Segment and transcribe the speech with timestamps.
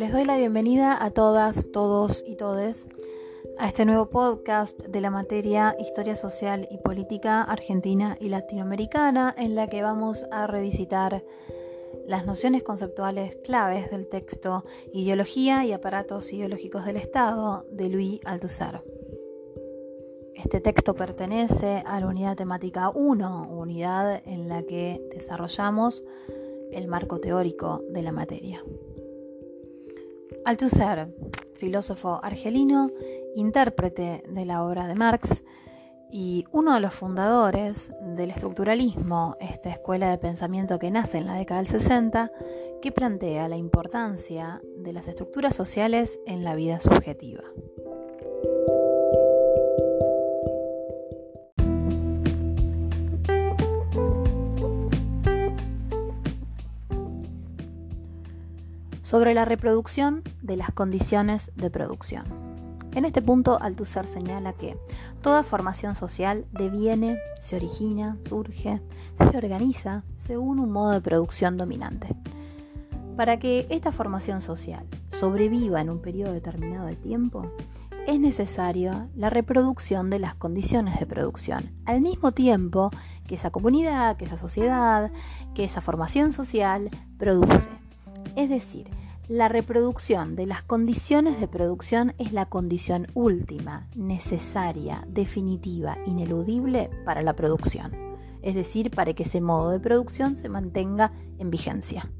[0.00, 2.86] Les doy la bienvenida a todas, todos y todes
[3.58, 9.54] a este nuevo podcast de la materia Historia Social y Política Argentina y Latinoamericana en
[9.54, 11.22] la que vamos a revisitar
[12.06, 14.64] las nociones conceptuales claves del texto
[14.94, 18.80] Ideología y aparatos ideológicos del Estado de Louis Althusser.
[20.34, 26.04] Este texto pertenece a la unidad temática 1, unidad en la que desarrollamos
[26.72, 28.64] el marco teórico de la materia.
[30.50, 31.06] Althusser,
[31.54, 32.90] filósofo argelino,
[33.36, 35.44] intérprete de la obra de Marx
[36.10, 41.34] y uno de los fundadores del estructuralismo, esta escuela de pensamiento que nace en la
[41.34, 42.32] década del 60,
[42.82, 47.44] que plantea la importancia de las estructuras sociales en la vida subjetiva.
[59.10, 62.22] Sobre la reproducción de las condiciones de producción.
[62.94, 64.76] En este punto, Althusser señala que
[65.20, 68.80] toda formación social deviene, se origina, surge,
[69.18, 72.14] se organiza según un modo de producción dominante.
[73.16, 77.50] Para que esta formación social sobreviva en un periodo determinado de tiempo,
[78.06, 82.92] es necesaria la reproducción de las condiciones de producción, al mismo tiempo
[83.26, 85.10] que esa comunidad, que esa sociedad,
[85.52, 87.70] que esa formación social produce.
[88.36, 88.88] Es decir,
[89.28, 97.22] la reproducción de las condiciones de producción es la condición última, necesaria, definitiva, ineludible para
[97.22, 97.92] la producción,
[98.42, 102.10] es decir, para que ese modo de producción se mantenga en vigencia.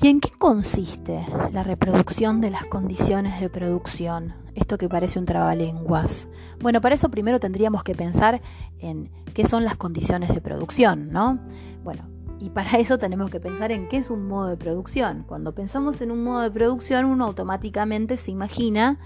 [0.00, 4.32] ¿Y en qué consiste la reproducción de las condiciones de producción?
[4.54, 6.28] Esto que parece un trabalenguas.
[6.60, 8.40] Bueno, para eso primero tendríamos que pensar
[8.78, 11.40] en qué son las condiciones de producción, ¿no?
[11.82, 12.08] Bueno,
[12.40, 15.24] y para eso tenemos que pensar en qué es un modo de producción.
[15.26, 18.98] Cuando pensamos en un modo de producción, uno automáticamente se imagina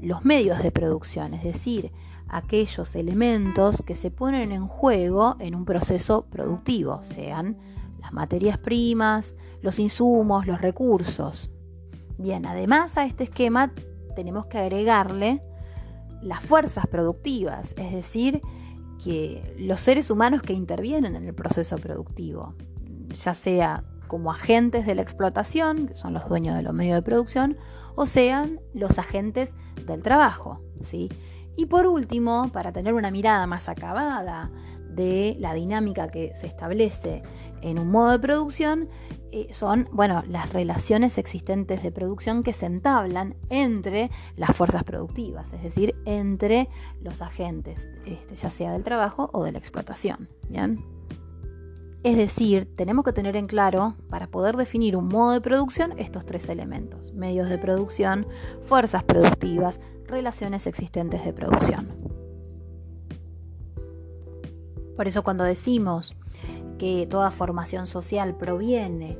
[0.00, 1.92] los medios de producción, es decir,
[2.28, 7.58] aquellos elementos que se ponen en juego en un proceso productivo, sean
[8.00, 11.50] las materias primas, los insumos, los recursos.
[12.16, 13.72] Bien, además a este esquema
[14.14, 15.42] tenemos que agregarle
[16.22, 18.40] las fuerzas productivas, es decir,
[19.02, 22.54] que los seres humanos que intervienen en el proceso productivo
[23.14, 27.02] ya sea como agentes de la explotación, que son los dueños de los medios de
[27.02, 27.56] producción,
[27.94, 29.54] o sean los agentes
[29.86, 30.60] del trabajo.
[30.80, 31.10] ¿sí?
[31.56, 34.50] Y por último, para tener una mirada más acabada
[34.88, 37.22] de la dinámica que se establece
[37.60, 38.88] en un modo de producción,
[39.30, 45.52] eh, son bueno, las relaciones existentes de producción que se entablan entre las fuerzas productivas,
[45.52, 46.68] es decir, entre
[47.02, 50.28] los agentes, este, ya sea del trabajo o de la explotación.
[50.48, 50.97] ¿bien?
[52.08, 56.24] Es decir, tenemos que tener en claro, para poder definir un modo de producción, estos
[56.24, 57.12] tres elementos.
[57.12, 58.26] Medios de producción,
[58.62, 61.88] fuerzas productivas, relaciones existentes de producción.
[64.96, 66.16] Por eso cuando decimos
[66.78, 69.18] que toda formación social proviene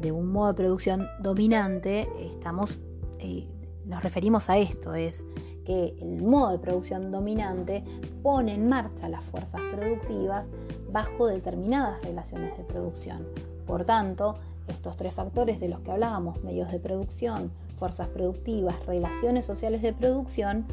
[0.00, 2.80] de un modo de producción dominante, estamos,
[3.20, 3.46] eh,
[3.86, 5.24] nos referimos a esto, es
[5.64, 7.84] que el modo de producción dominante
[8.22, 10.48] pone en marcha las fuerzas productivas
[10.90, 13.26] bajo determinadas relaciones de producción.
[13.66, 14.36] Por tanto,
[14.68, 19.92] estos tres factores de los que hablábamos, medios de producción, fuerzas productivas, relaciones sociales de
[19.92, 20.66] producción,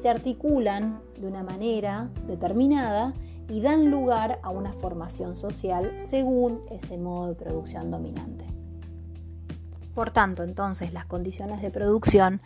[0.00, 3.14] se articulan de una manera determinada
[3.48, 8.53] y dan lugar a una formación social según ese modo de producción dominante.
[9.94, 12.40] Por tanto, entonces las condiciones de producción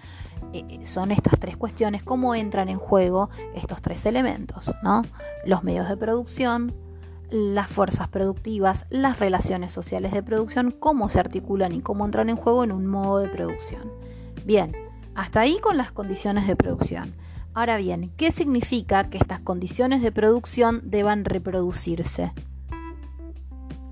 [0.53, 5.03] eh, son estas tres cuestiones, cómo entran en juego estos tres elementos, ¿no?
[5.47, 6.75] Los medios de producción,
[7.31, 12.37] las fuerzas productivas, las relaciones sociales de producción, cómo se articulan y cómo entran en
[12.37, 13.91] juego en un modo de producción.
[14.45, 14.77] Bien,
[15.15, 17.15] hasta ahí con las condiciones de producción.
[17.55, 22.33] Ahora bien, ¿qué significa que estas condiciones de producción deban reproducirse?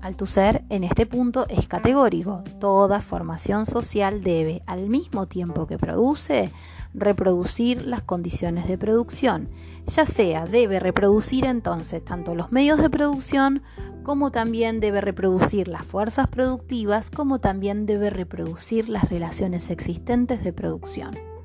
[0.07, 2.43] Althusser en este punto es categórico.
[2.61, 6.51] Toda formación social debe, al mismo tiempo que produce,
[6.93, 9.49] reproducir las condiciones de producción.
[9.85, 13.61] Ya sea debe reproducir entonces tanto los medios de producción
[14.03, 20.53] como también debe reproducir las fuerzas productivas como también debe reproducir las relaciones existentes de
[20.53, 21.36] producción.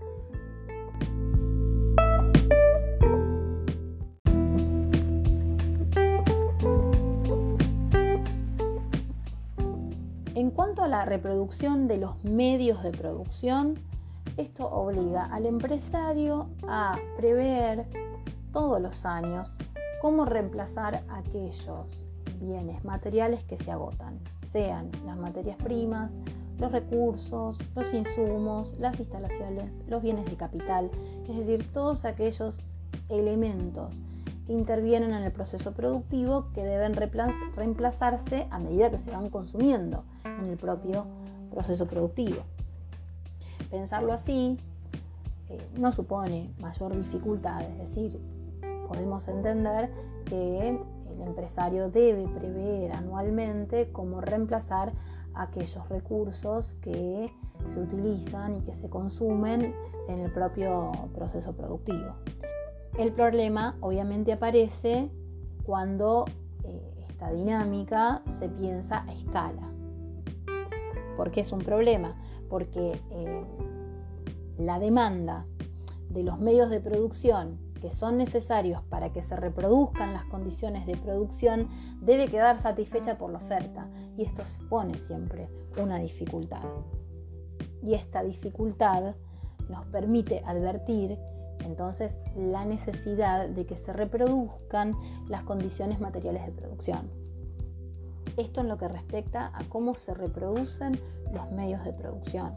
[10.93, 13.79] La reproducción de los medios de producción,
[14.37, 17.87] esto obliga al empresario a prever
[18.53, 19.57] todos los años
[20.03, 21.87] cómo reemplazar aquellos
[22.43, 24.21] bienes materiales que se agotan,
[24.53, 26.13] sean las materias primas,
[26.59, 30.91] los recursos, los insumos, las instalaciones, los bienes de capital,
[31.27, 32.59] es decir, todos aquellos
[33.09, 33.99] elementos
[34.53, 40.51] intervienen en el proceso productivo que deben reemplazarse a medida que se van consumiendo en
[40.51, 41.07] el propio
[41.51, 42.43] proceso productivo.
[43.71, 44.59] Pensarlo así
[45.49, 48.21] eh, no supone mayor dificultad, es decir,
[48.89, 49.91] podemos entender
[50.27, 54.93] que el empresario debe prever anualmente cómo reemplazar
[55.35, 57.31] aquellos recursos que
[57.73, 59.75] se utilizan y que se consumen
[60.09, 62.15] en el propio proceso productivo.
[62.99, 65.11] El problema obviamente aparece
[65.65, 66.27] cuando
[66.65, 69.71] eh, esta dinámica se piensa a escala.
[71.17, 72.17] ¿Por qué es un problema?
[72.51, 73.45] Porque eh,
[74.59, 75.47] la demanda
[76.11, 80.97] de los medios de producción que son necesarios para que se reproduzcan las condiciones de
[80.97, 81.69] producción
[82.01, 85.49] debe quedar satisfecha por la oferta y esto supone siempre
[85.83, 86.63] una dificultad.
[87.83, 89.17] Y esta dificultad
[89.69, 91.19] nos permite advertir
[91.65, 94.95] entonces la necesidad de que se reproduzcan
[95.29, 97.11] las condiciones materiales de producción.
[98.37, 100.99] Esto en lo que respecta a cómo se reproducen
[101.33, 102.55] los medios de producción.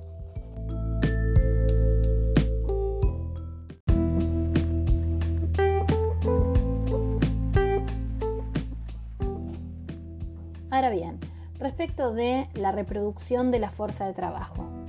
[10.72, 11.20] Ahora bien,
[11.58, 14.85] respecto de la reproducción de la fuerza de trabajo.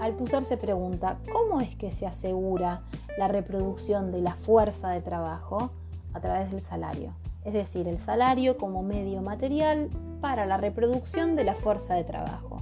[0.00, 2.82] Althusser se pregunta, ¿cómo es que se asegura
[3.16, 5.70] la reproducción de la fuerza de trabajo
[6.12, 7.14] a través del salario?
[7.44, 9.88] Es decir, el salario como medio material
[10.20, 12.60] para la reproducción de la fuerza de trabajo.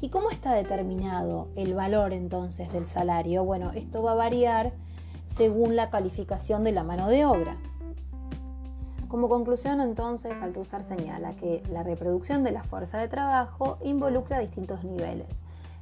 [0.00, 3.44] ¿Y cómo está determinado el valor entonces del salario?
[3.44, 4.72] Bueno, esto va a variar
[5.26, 7.56] según la calificación de la mano de obra.
[9.08, 14.84] Como conclusión, entonces, Althusser señala que la reproducción de la fuerza de trabajo involucra distintos
[14.84, 15.28] niveles.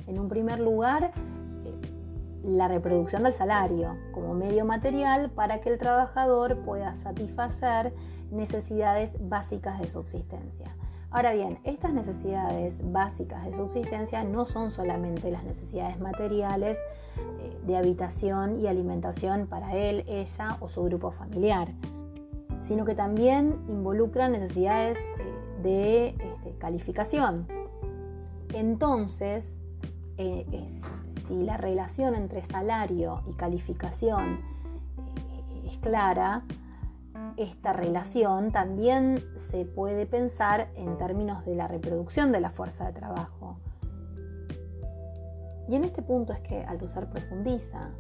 [0.07, 1.13] En un primer lugar,
[1.65, 1.75] eh,
[2.45, 7.93] la reproducción del salario como medio material para que el trabajador pueda satisfacer
[8.31, 10.75] necesidades básicas de subsistencia.
[11.11, 16.79] Ahora bien, estas necesidades básicas de subsistencia no son solamente las necesidades materiales
[17.19, 21.69] eh, de habitación y alimentación para él, ella o su grupo familiar
[22.59, 27.47] sino que también involucran necesidades eh, de este, calificación.
[28.55, 29.55] Entonces,
[30.19, 30.71] eh,
[31.27, 34.41] si la relación entre salario y calificación
[35.17, 36.45] eh, es clara,
[37.37, 42.93] esta relación también se puede pensar en términos de la reproducción de la fuerza de
[42.93, 43.59] trabajo.
[45.69, 47.91] Y en este punto es que Althusser profundiza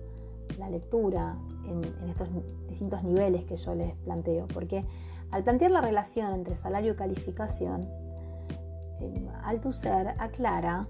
[0.58, 1.36] la lectura
[1.66, 2.28] en, estos
[2.68, 4.84] distintos niveles que yo les planteo, porque
[5.30, 7.88] al plantear la relación entre salario y calificación,
[9.00, 10.86] eh, Althusser aclara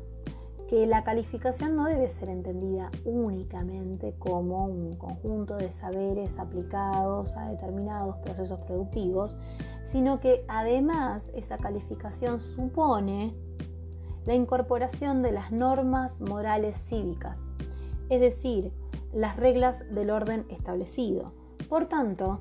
[0.68, 7.50] que la calificación no debe ser entendida únicamente como un conjunto de saberes aplicados a
[7.50, 9.38] determinados procesos productivos,
[9.84, 13.34] sino que además esa calificación supone
[14.24, 17.40] la incorporación de las normas morales cívicas,
[18.10, 18.72] es decir,
[19.12, 21.32] las reglas del orden establecido.
[21.68, 22.40] Por tanto,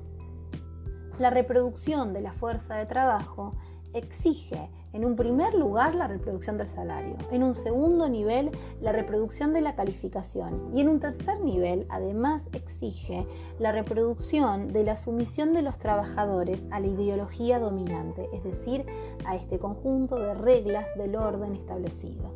[1.18, 3.54] la reproducción de la fuerza de trabajo
[3.94, 8.50] exige en un primer lugar la reproducción del salario, en un segundo nivel
[8.80, 13.26] la reproducción de la calificación y en un tercer nivel además exige
[13.58, 18.86] la reproducción de la sumisión de los trabajadores a la ideología dominante, es decir,
[19.26, 22.32] a este conjunto de reglas del orden establecido.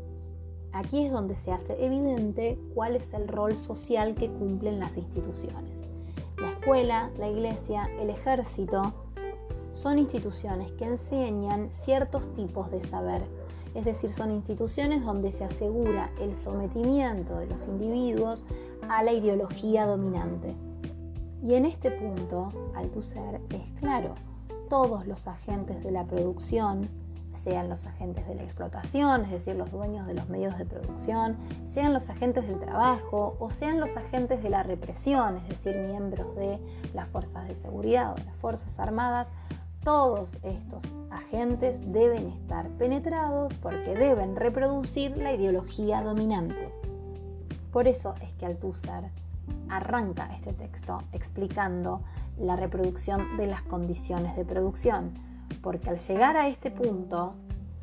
[0.72, 5.88] Aquí es donde se hace evidente cuál es el rol social que cumplen las instituciones.
[6.38, 9.09] La escuela, la iglesia, el ejército
[9.72, 13.22] son instituciones que enseñan ciertos tipos de saber,
[13.74, 18.44] es decir, son instituciones donde se asegura el sometimiento de los individuos
[18.88, 20.54] a la ideología dominante.
[21.42, 24.14] Y en este punto, Althusser es claro,
[24.68, 26.88] todos los agentes de la producción,
[27.32, 31.36] sean los agentes de la explotación, es decir, los dueños de los medios de producción,
[31.66, 36.34] sean los agentes del trabajo o sean los agentes de la represión, es decir, miembros
[36.36, 36.58] de
[36.92, 39.28] las fuerzas de seguridad o de las fuerzas armadas,
[39.84, 46.72] todos estos agentes deben estar penetrados porque deben reproducir la ideología dominante.
[47.72, 49.10] Por eso es que Althusser
[49.68, 52.02] arranca este texto explicando
[52.38, 55.30] la reproducción de las condiciones de producción
[55.62, 57.34] porque al llegar a este punto,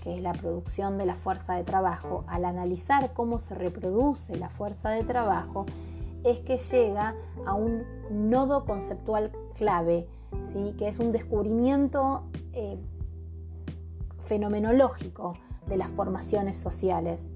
[0.04, 4.50] que es la producción de la fuerza de trabajo, al analizar cómo se reproduce la
[4.50, 5.66] fuerza de trabajo,
[6.24, 10.08] es que llega a un nodo conceptual clave,
[10.52, 10.76] ¿sí?
[10.78, 12.78] que es un descubrimiento eh,
[14.26, 15.32] fenomenológico
[15.68, 17.30] de las formaciones sociales,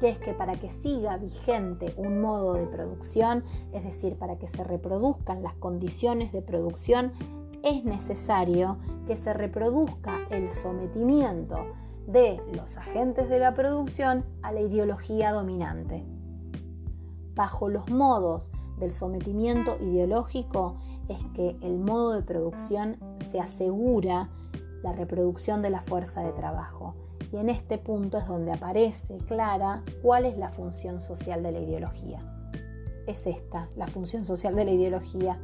[0.00, 4.48] que es que para que siga vigente un modo de producción, es decir, para que
[4.48, 7.12] se reproduzcan las condiciones de producción,
[7.62, 11.62] es necesario que se reproduzca el sometimiento
[12.06, 16.04] de los agentes de la producción a la ideología dominante.
[17.34, 20.76] Bajo los modos del sometimiento ideológico
[21.10, 22.96] es que el modo de producción
[23.30, 24.30] se asegura
[24.82, 26.94] la reproducción de la fuerza de trabajo
[27.32, 31.60] y en este punto es donde aparece clara cuál es la función social de la
[31.60, 32.20] ideología.
[33.06, 35.38] Es esta, la función social de la ideología,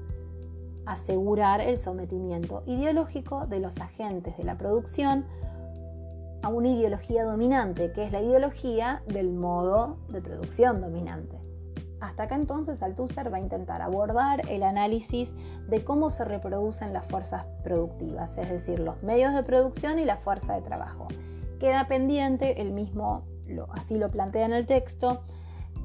[0.84, 5.26] asegurar el sometimiento ideológico de los agentes de la producción
[6.42, 11.35] a una ideología dominante, que es la ideología del modo de producción dominante.
[12.06, 15.34] Hasta acá entonces Althusser va a intentar abordar el análisis
[15.66, 20.16] de cómo se reproducen las fuerzas productivas, es decir, los medios de producción y la
[20.16, 21.08] fuerza de trabajo.
[21.58, 23.24] Queda pendiente, el mismo
[23.72, 25.22] así lo plantea en el texto,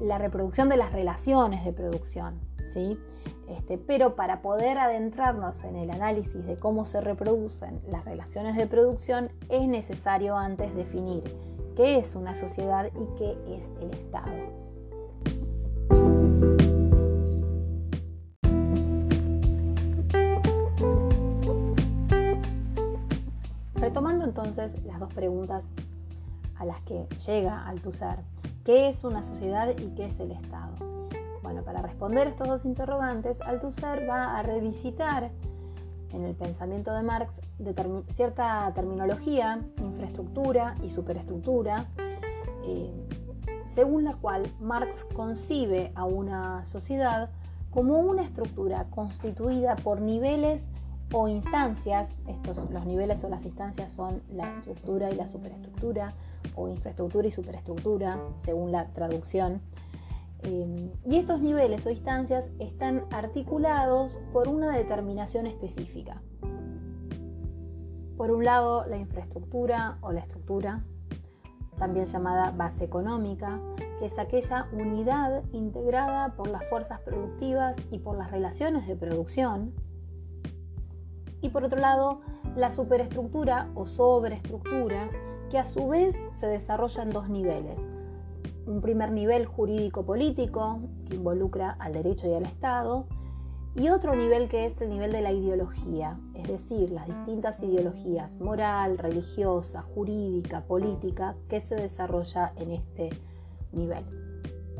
[0.00, 2.96] la reproducción de las relaciones de producción, ¿sí?
[3.48, 8.68] Este, pero para poder adentrarnos en el análisis de cómo se reproducen las relaciones de
[8.68, 11.24] producción es necesario antes definir
[11.74, 14.71] qué es una sociedad y qué es el Estado.
[25.12, 25.66] Preguntas
[26.56, 28.18] a las que llega Althusser,
[28.64, 30.72] ¿qué es una sociedad y qué es el Estado?
[31.42, 35.30] Bueno, para responder estos dos interrogantes, Althusser va a revisitar
[36.12, 37.40] en el pensamiento de Marx
[38.14, 41.86] cierta terminología, infraestructura y superestructura,
[42.64, 42.90] eh,
[43.66, 47.30] según la cual Marx concibe a una sociedad
[47.70, 50.66] como una estructura constituida por niveles
[51.12, 56.14] o instancias, estos, los niveles o las instancias son la estructura y la superestructura,
[56.56, 59.60] o infraestructura y superestructura, según la traducción.
[60.42, 66.22] Eh, y estos niveles o instancias están articulados por una determinación específica.
[68.16, 70.82] Por un lado, la infraestructura o la estructura,
[71.78, 73.60] también llamada base económica,
[73.98, 79.74] que es aquella unidad integrada por las fuerzas productivas y por las relaciones de producción,
[81.42, 82.20] y por otro lado
[82.56, 85.08] la superestructura o sobreestructura,
[85.50, 87.78] que a su vez se desarrolla en dos niveles.
[88.66, 93.06] Un primer nivel jurídico-político, que involucra al derecho y al Estado,
[93.74, 98.38] y otro nivel que es el nivel de la ideología, es decir, las distintas ideologías
[98.38, 103.10] moral, religiosa, jurídica, política, que se desarrolla en este
[103.72, 104.04] nivel.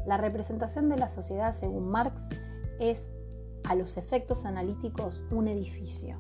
[0.07, 2.23] La representación de la sociedad, según Marx,
[2.79, 3.09] es
[3.65, 6.19] a los efectos analíticos un edificio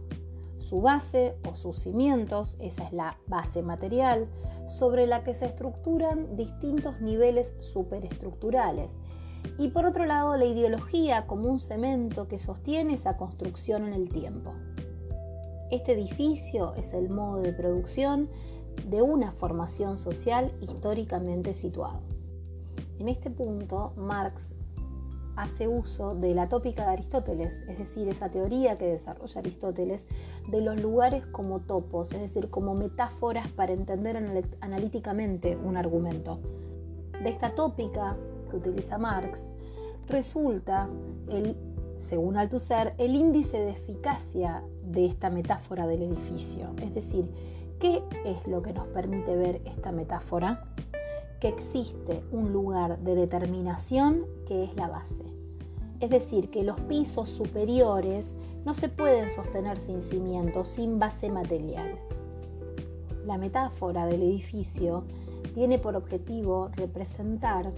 [0.73, 4.27] su base o sus cimientos, esa es la base material,
[4.69, 8.99] sobre la que se estructuran distintos niveles superestructurales.
[9.59, 14.09] Y por otro lado, la ideología como un cemento que sostiene esa construcción en el
[14.09, 14.55] tiempo.
[15.71, 18.31] Este edificio es el modo de producción
[18.89, 22.01] de una formación social históricamente situado.
[22.99, 24.55] En este punto, Marx
[25.37, 30.07] hace uso de la tópica de Aristóteles, es decir, esa teoría que desarrolla Aristóteles
[30.49, 34.17] de los lugares como topos, es decir, como metáforas para entender
[34.61, 36.41] analíticamente un argumento.
[37.23, 38.17] De esta tópica
[38.51, 39.41] que utiliza Marx,
[40.09, 40.89] resulta,
[41.29, 41.57] el,
[41.97, 46.71] según Althusser, el índice de eficacia de esta metáfora del edificio.
[46.83, 47.31] Es decir,
[47.79, 50.65] ¿qué es lo que nos permite ver esta metáfora?
[51.43, 55.25] Que existe un lugar de determinación que es la base.
[55.99, 61.99] Es decir, que los pisos superiores no se pueden sostener sin cimiento, sin base material.
[63.27, 65.03] La metáfora del edificio
[65.53, 67.73] tiene por objetivo representar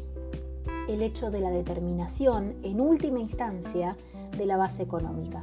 [0.87, 3.97] el hecho de la determinación, en última instancia,
[4.37, 5.43] de la base económica.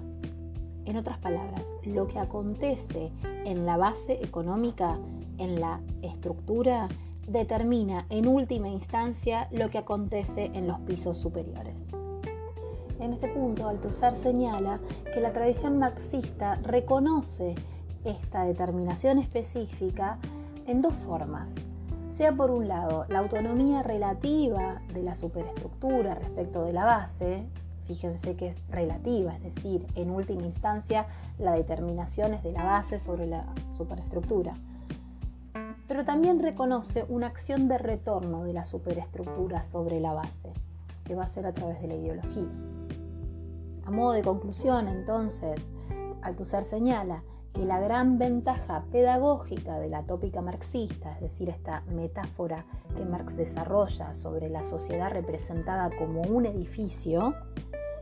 [0.85, 3.09] En otras palabras, lo que acontece
[3.45, 4.99] en la base económica,
[5.39, 6.87] en la estructura,
[7.31, 11.87] determina en última instancia lo que acontece en los pisos superiores.
[12.99, 14.79] En este punto, Althusser señala
[15.13, 17.55] que la tradición marxista reconoce
[18.03, 20.17] esta determinación específica
[20.67, 21.55] en dos formas.
[22.09, 27.47] Sea por un lado la autonomía relativa de la superestructura respecto de la base,
[27.85, 31.07] fíjense que es relativa, es decir, en última instancia
[31.39, 34.53] la determinación es de la base sobre la superestructura
[35.87, 40.53] pero también reconoce una acción de retorno de la superestructura sobre la base,
[41.03, 42.49] que va a ser a través de la ideología.
[43.85, 45.69] A modo de conclusión, entonces,
[46.21, 52.65] Althusser señala que la gran ventaja pedagógica de la tópica marxista, es decir, esta metáfora
[52.95, 57.35] que Marx desarrolla sobre la sociedad representada como un edificio,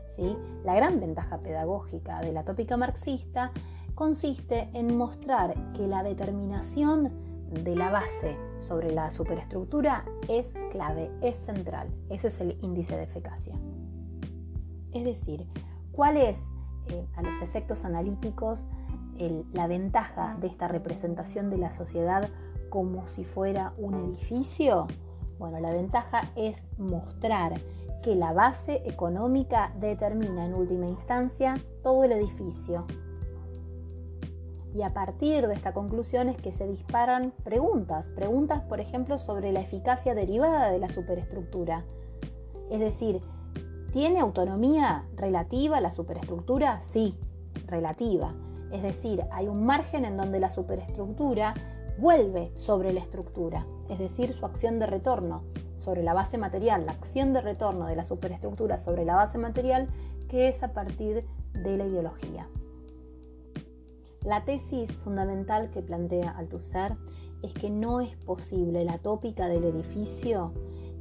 [0.06, 0.36] ¿sí?
[0.64, 3.50] la gran ventaja pedagógica de la tópica marxista
[3.94, 11.36] consiste en mostrar que la determinación de la base sobre la superestructura es clave, es
[11.36, 11.88] central.
[12.08, 13.54] Ese es el índice de eficacia.
[14.92, 15.46] Es decir,
[15.92, 16.38] ¿cuál es
[16.88, 18.66] eh, a los efectos analíticos
[19.52, 22.30] la ventaja de esta representación de la sociedad
[22.70, 24.86] como si fuera un edificio?
[25.38, 27.60] Bueno, la ventaja es mostrar
[28.02, 32.86] que la base económica determina en última instancia todo el edificio.
[34.74, 39.52] Y a partir de esta conclusión es que se disparan preguntas, preguntas por ejemplo sobre
[39.52, 41.84] la eficacia derivada de la superestructura.
[42.70, 43.20] Es decir,
[43.90, 46.80] ¿tiene autonomía relativa la superestructura?
[46.80, 47.16] Sí,
[47.66, 48.32] relativa.
[48.70, 51.54] Es decir, hay un margen en donde la superestructura
[51.98, 55.42] vuelve sobre la estructura, es decir, su acción de retorno
[55.76, 59.88] sobre la base material, la acción de retorno de la superestructura sobre la base material,
[60.28, 62.48] que es a partir de la ideología.
[64.24, 66.96] La tesis fundamental que plantea Althusser
[67.42, 70.52] es que no es posible la tópica del edificio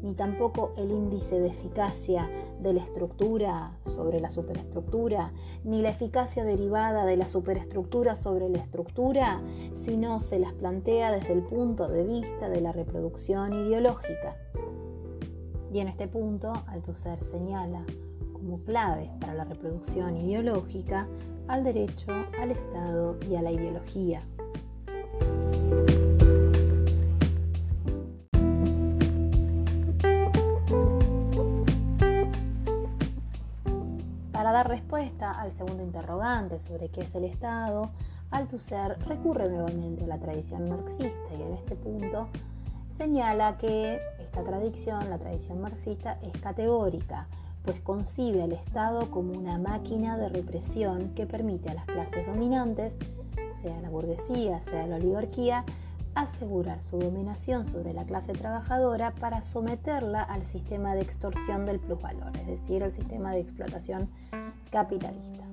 [0.01, 2.29] ni tampoco el índice de eficacia
[2.61, 5.33] de la estructura sobre la superestructura,
[5.65, 9.41] ni la eficacia derivada de la superestructura sobre la estructura,
[9.75, 14.37] sino se las plantea desde el punto de vista de la reproducción ideológica.
[15.73, 17.83] Y en este punto, Althusser señala
[18.31, 21.07] como clave para la reproducción ideológica
[21.49, 24.23] al derecho, al Estado y a la ideología.
[34.63, 37.91] respuesta al segundo interrogante sobre qué es el Estado,
[38.31, 42.27] Althusser recurre nuevamente a la tradición marxista y en este punto
[42.89, 47.27] señala que esta tradición, la tradición marxista, es categórica,
[47.63, 52.97] pues concibe al Estado como una máquina de represión que permite a las clases dominantes,
[53.61, 55.65] sea la burguesía, sea la oligarquía,
[56.15, 62.35] asegurar su dominación sobre la clase trabajadora para someterla al sistema de extorsión del plusvalor,
[62.37, 64.09] es decir, al sistema de explotación
[64.71, 65.43] capitalista.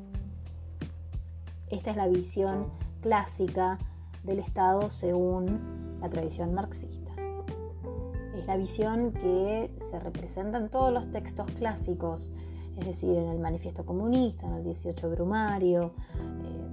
[1.68, 2.66] Esta es la visión
[3.00, 3.78] clásica
[4.24, 7.05] del Estado según la tradición marxista.
[8.36, 12.32] Es la visión que se representa en todos los textos clásicos,
[12.76, 15.92] es decir, en el Manifiesto Comunista, en el 18 Brumario,
[16.42, 16.66] eh,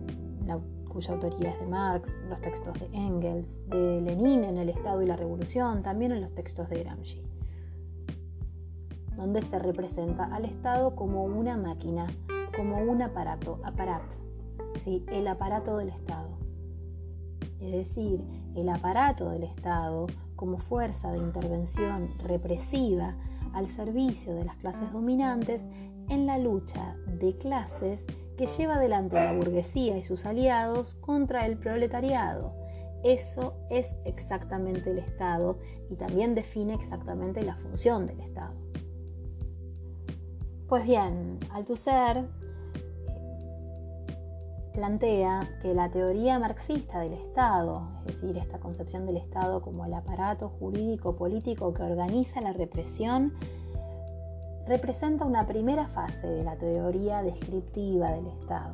[0.94, 5.08] cuya autoría es de Marx, los textos de Engels, de Lenin en El Estado y
[5.08, 7.24] la Revolución, también en los textos de Gramsci,
[9.16, 12.06] donde se representa al Estado como una máquina
[12.56, 14.18] como un aparato, aparato,
[14.84, 15.04] ¿sí?
[15.12, 16.30] el aparato del Estado.
[17.60, 18.24] Es decir,
[18.56, 20.06] el aparato del Estado
[20.44, 23.16] como fuerza de intervención represiva
[23.54, 25.62] al servicio de las clases dominantes
[26.10, 28.06] en la lucha de clases
[28.38, 32.54] que lleva adelante la burguesía y sus aliados contra el proletariado.
[33.06, 38.56] Eso es exactamente el Estado y también define exactamente la función del Estado.
[40.68, 42.28] Pues bien, Althusser
[44.74, 49.94] plantea que la teoría marxista del Estado, es decir, esta concepción del Estado como el
[49.94, 53.34] aparato jurídico político que organiza la represión,
[54.68, 58.74] representa una primera fase de la teoría descriptiva del Estado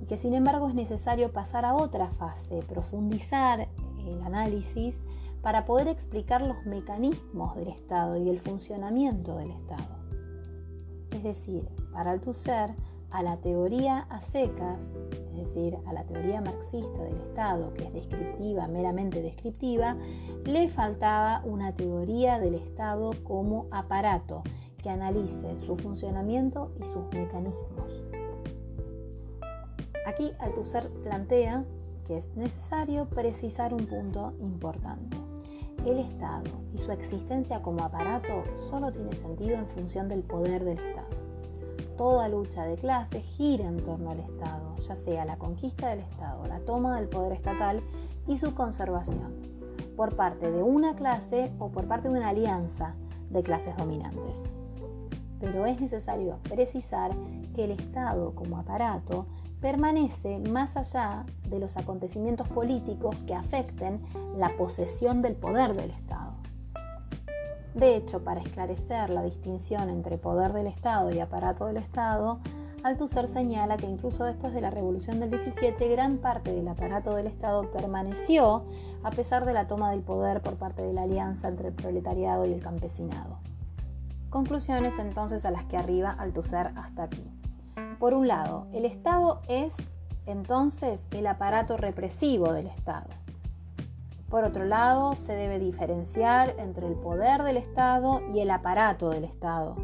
[0.00, 3.68] y que sin embargo es necesario pasar a otra fase, profundizar
[4.06, 5.02] el análisis
[5.42, 10.00] para poder explicar los mecanismos del Estado y el funcionamiento del Estado.
[11.10, 12.70] Es decir, para Althusser,
[13.10, 14.94] a la teoría a secas,
[15.30, 19.96] es decir, a la teoría marxista del Estado, que es descriptiva, meramente descriptiva,
[20.44, 24.42] le faltaba una teoría del Estado como aparato
[24.82, 28.02] que analice su funcionamiento y sus mecanismos.
[30.06, 31.64] Aquí Althusser plantea
[32.06, 35.16] que es necesario precisar un punto importante.
[35.84, 40.78] El Estado y su existencia como aparato solo tiene sentido en función del poder del
[40.78, 41.29] Estado
[42.00, 46.46] toda lucha de clase gira en torno al Estado, ya sea la conquista del Estado,
[46.46, 47.82] la toma del poder estatal
[48.26, 49.34] y su conservación,
[49.98, 52.94] por parte de una clase o por parte de una alianza
[53.28, 54.48] de clases dominantes.
[55.40, 57.10] Pero es necesario precisar
[57.54, 59.26] que el Estado como aparato
[59.60, 64.00] permanece más allá de los acontecimientos políticos que afecten
[64.38, 66.39] la posesión del poder del Estado.
[67.74, 72.40] De hecho, para esclarecer la distinción entre poder del Estado y aparato del Estado,
[72.82, 77.26] Althusser señala que incluso después de la Revolución del 17, gran parte del aparato del
[77.26, 78.64] Estado permaneció
[79.02, 82.46] a pesar de la toma del poder por parte de la alianza entre el proletariado
[82.46, 83.38] y el campesinado.
[84.30, 87.30] Conclusiones entonces a las que arriba Althusser hasta aquí.
[87.98, 89.74] Por un lado, el Estado es
[90.24, 93.08] entonces el aparato represivo del Estado.
[94.30, 99.24] Por otro lado, se debe diferenciar entre el poder del Estado y el aparato del
[99.24, 99.74] Estado.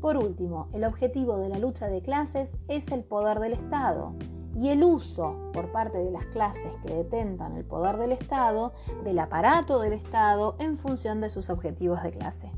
[0.00, 4.14] Por último, el objetivo de la lucha de clases es el poder del Estado
[4.58, 8.72] y el uso por parte de las clases que detentan el poder del Estado
[9.04, 12.50] del aparato del Estado en función de sus objetivos de clase.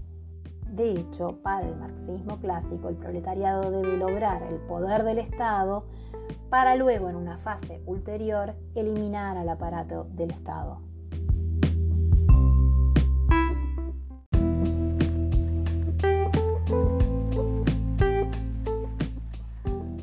[0.70, 5.84] De hecho, para el marxismo clásico, el proletariado debe lograr el poder del Estado
[6.54, 10.80] para luego, en una fase ulterior, eliminar al aparato del Estado.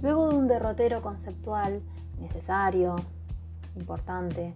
[0.02, 1.82] Luego de un derrotero conceptual
[2.20, 2.98] necesario,
[3.78, 4.54] importante,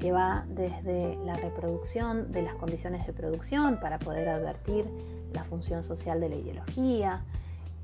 [0.00, 4.86] que va desde la reproducción de las condiciones de producción para poder advertir
[5.34, 7.26] la función social de la ideología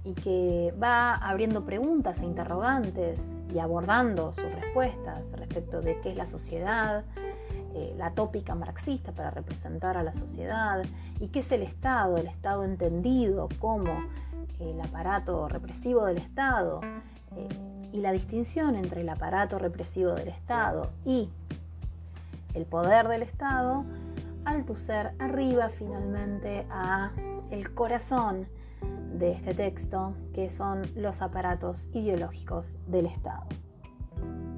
[0.04, 3.18] y que va abriendo preguntas e interrogantes
[3.52, 7.04] y abordando sus respuestas respecto de qué es la sociedad,
[7.74, 10.84] eh, la tópica marxista para representar a la sociedad
[11.20, 13.92] y qué es el Estado, el Estado entendido como
[14.60, 16.80] el aparato represivo del Estado
[17.36, 17.48] eh,
[17.92, 21.30] y la distinción entre el aparato represivo del Estado y
[22.54, 23.84] el poder del Estado,
[24.44, 27.10] Althusser arriba finalmente a
[27.50, 28.46] el corazón
[29.14, 33.44] de este texto, que son los aparatos ideológicos del Estado.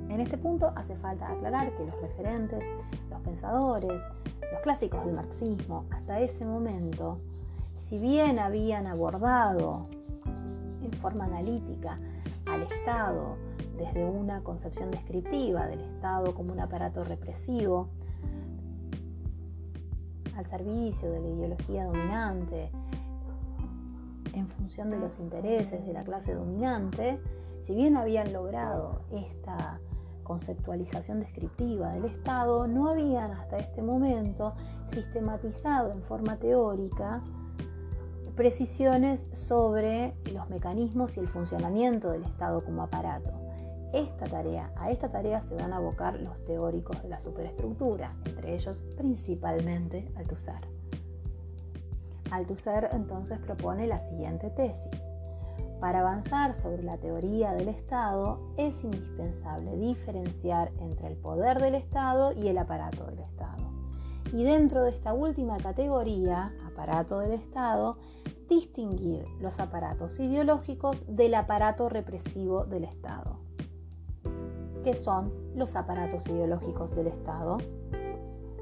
[0.09, 2.65] En este punto hace falta aclarar que los referentes,
[3.11, 4.03] los pensadores,
[4.53, 7.21] los clásicos del marxismo, hasta ese momento,
[7.75, 9.83] si bien habían abordado
[10.83, 11.97] en forma analítica
[12.47, 13.37] al Estado
[13.77, 17.89] desde una concepción descriptiva del Estado como un aparato represivo,
[20.37, 22.71] al servicio de la ideología dominante,
[24.39, 27.21] en función de los intereses de la clase dominante,
[27.63, 29.81] si bien habían logrado esta
[30.23, 34.55] conceptualización descriptiva del Estado, no habían hasta este momento
[34.89, 37.23] sistematizado en forma teórica
[38.35, 43.33] precisiones sobre los mecanismos y el funcionamiento del Estado como aparato.
[43.95, 48.55] Esta tarea, a esta tarea se van a abocar los teóricos de la superestructura, entre
[48.55, 50.76] ellos principalmente Althusser.
[52.31, 54.91] Althusser entonces propone la siguiente tesis.
[55.81, 62.33] Para avanzar sobre la teoría del Estado es indispensable diferenciar entre el poder del Estado
[62.33, 63.71] y el aparato del Estado.
[64.33, 67.99] Y dentro de esta última categoría, aparato del Estado,
[68.49, 73.39] distinguir los aparatos ideológicos del aparato represivo del Estado.
[74.83, 77.59] ¿Qué son los aparatos ideológicos del Estado?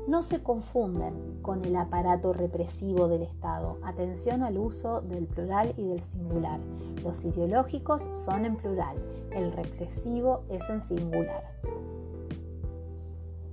[0.06, 3.78] No se confunden con el aparato represivo del Estado.
[3.82, 6.60] Atención al uso del plural y del singular.
[7.02, 8.96] Los ideológicos son en plural,
[9.32, 11.44] el represivo es en singular.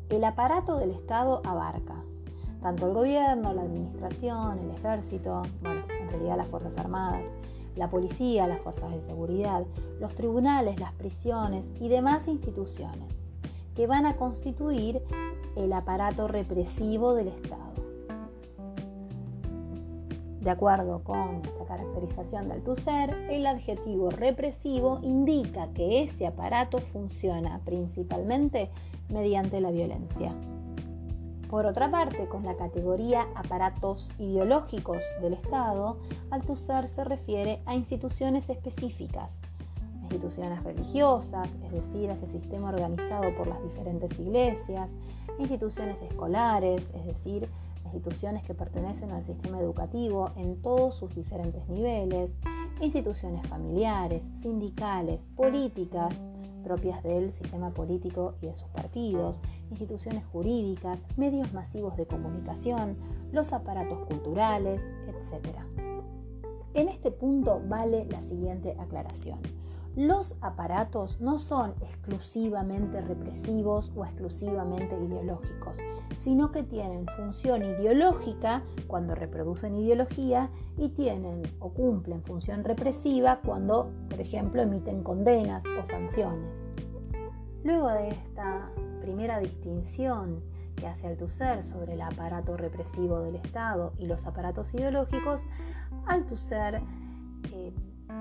[0.10, 1.96] El aparato del Estado abarca
[2.62, 7.32] tanto el gobierno, la administración, el ejército, bueno, en realidad las Fuerzas Armadas,
[7.76, 9.64] la policía, las fuerzas de seguridad,
[10.00, 13.21] los tribunales, las prisiones y demás instituciones
[13.76, 15.02] que van a constituir
[15.56, 17.72] el aparato represivo del Estado.
[20.42, 27.60] De acuerdo con esta caracterización de Althusser, el adjetivo represivo indica que ese aparato funciona
[27.64, 28.72] principalmente
[29.10, 30.34] mediante la violencia.
[31.48, 35.98] Por otra parte, con la categoría aparatos ideológicos del Estado,
[36.32, 39.42] Althusser se refiere a instituciones específicas,
[40.12, 44.92] instituciones religiosas, es decir, a ese sistema organizado por las diferentes iglesias,
[45.40, 47.48] instituciones escolares, es decir,
[47.86, 52.36] instituciones que pertenecen al sistema educativo en todos sus diferentes niveles,
[52.82, 56.28] instituciones familiares, sindicales, políticas,
[56.64, 59.40] propias del sistema político y de sus partidos,
[59.72, 62.98] instituciones jurídicas, medios masivos de comunicación,
[63.32, 65.58] los aparatos culturales, etc.
[66.74, 69.40] En este punto vale la siguiente aclaración.
[69.96, 75.80] Los aparatos no son exclusivamente represivos o exclusivamente ideológicos,
[76.18, 83.92] sino que tienen función ideológica cuando reproducen ideología y tienen o cumplen función represiva cuando,
[84.10, 86.70] por ejemplo, emiten condenas o sanciones.
[87.66, 90.42] Luego de esta primera distinción
[90.78, 95.42] que hace Althusser sobre el aparato represivo del Estado y los aparatos ideológicos,
[96.08, 96.82] Althusser
[97.52, 97.74] eh,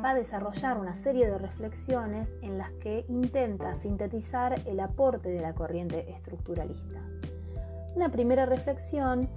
[0.04, 5.40] va a desarrollar una serie de reflexiones en las que intenta sintetizar el aporte de
[5.40, 7.00] la corriente estructuralista.
[7.94, 9.28] Una primera reflexión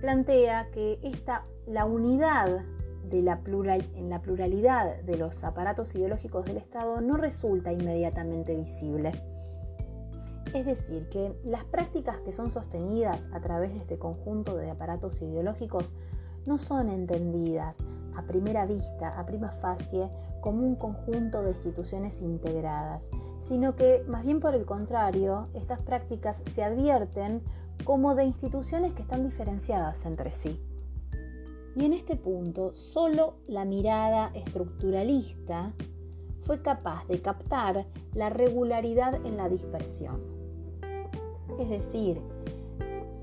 [0.00, 2.62] plantea que esta, la unidad
[3.12, 9.12] en la pluralidad de los aparatos ideológicos del Estado no resulta inmediatamente visible.
[10.54, 15.20] Es decir, que las prácticas que son sostenidas a través de este conjunto de aparatos
[15.22, 15.92] ideológicos
[16.46, 17.78] no son entendidas
[18.16, 24.24] a primera vista, a prima facie, como un conjunto de instituciones integradas, sino que más
[24.24, 27.42] bien por el contrario, estas prácticas se advierten
[27.84, 30.60] como de instituciones que están diferenciadas entre sí.
[31.76, 35.72] Y en este punto, solo la mirada estructuralista
[36.42, 40.20] fue capaz de captar la regularidad en la dispersión.
[41.58, 42.20] Es decir,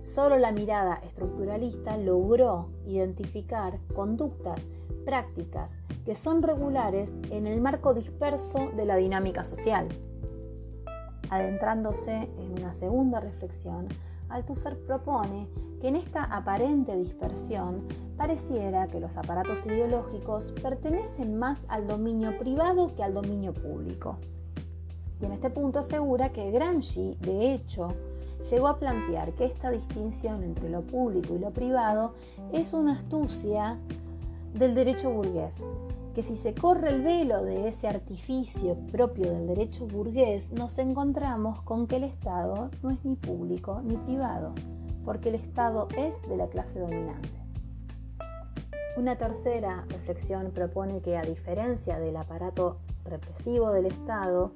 [0.04, 4.62] solo la mirada estructuralista logró identificar conductas,
[5.06, 5.72] prácticas
[6.06, 9.88] que son regulares en el marco disperso de la dinámica social.
[11.30, 13.88] Adentrándose en una segunda reflexión,
[14.30, 15.48] Althusser propone
[15.82, 22.96] que en esta aparente dispersión pareciera que los aparatos ideológicos pertenecen más al dominio privado
[22.96, 24.16] que al dominio público.
[25.22, 27.90] Y en este punto asegura que Gramsci, de hecho,
[28.50, 32.14] llegó a plantear que esta distinción entre lo público y lo privado
[32.54, 33.80] es una astucia
[34.58, 35.54] del derecho burgués,
[36.16, 41.62] que si se corre el velo de ese artificio propio del derecho burgués, nos encontramos
[41.62, 44.56] con que el Estado no es ni público ni privado,
[45.06, 47.30] porque el Estado es de la clase dominante.
[48.98, 54.54] Una tercera reflexión propone que a diferencia del aparato represivo del Estado,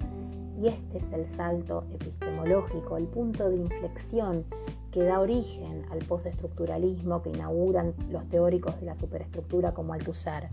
[0.59, 4.45] y este es el salto epistemológico, el punto de inflexión
[4.91, 10.49] que da origen al postestructuralismo que inauguran los teóricos de la superestructura como Althusser.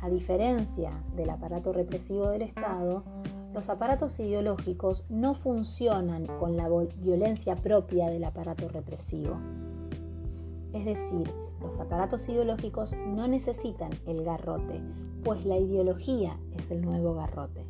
[0.00, 3.04] A diferencia del aparato represivo del Estado,
[3.54, 9.38] los aparatos ideológicos no funcionan con la violencia propia del aparato represivo.
[10.72, 14.80] Es decir, los aparatos ideológicos no necesitan el garrote,
[15.22, 17.64] pues la ideología es el nuevo garrote.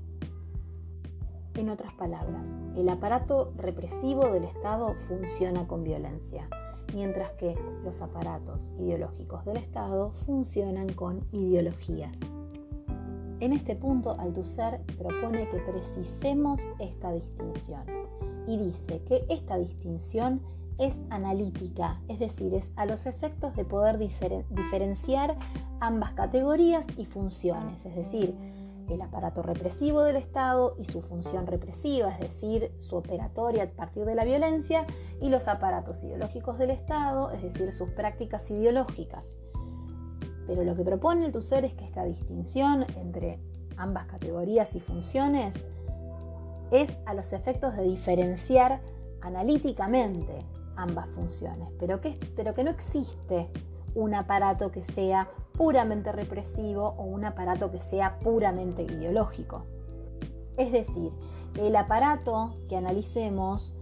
[1.55, 6.49] En otras palabras, el aparato represivo del Estado funciona con violencia,
[6.95, 12.17] mientras que los aparatos ideológicos del Estado funcionan con ideologías.
[13.41, 17.83] En este punto, Althusser propone que precisemos esta distinción
[18.47, 20.41] y dice que esta distinción
[20.79, 25.37] es analítica, es decir, es a los efectos de poder diferenciar
[25.81, 28.35] ambas categorías y funciones, es decir,
[28.89, 34.05] el aparato represivo del Estado y su función represiva, es decir, su operatoria a partir
[34.05, 34.87] de la violencia,
[35.21, 39.37] y los aparatos ideológicos del Estado, es decir, sus prácticas ideológicas.
[40.47, 43.39] Pero lo que propone el TUSER es que esta distinción entre
[43.77, 45.55] ambas categorías y funciones
[46.71, 48.81] es a los efectos de diferenciar
[49.21, 50.39] analíticamente
[50.77, 53.49] ambas funciones, pero que, pero que no existe
[53.95, 59.65] un aparato que sea puramente represivo o un aparato que sea puramente ideológico.
[60.57, 61.13] Es decir,
[61.59, 63.75] el aparato que analicemos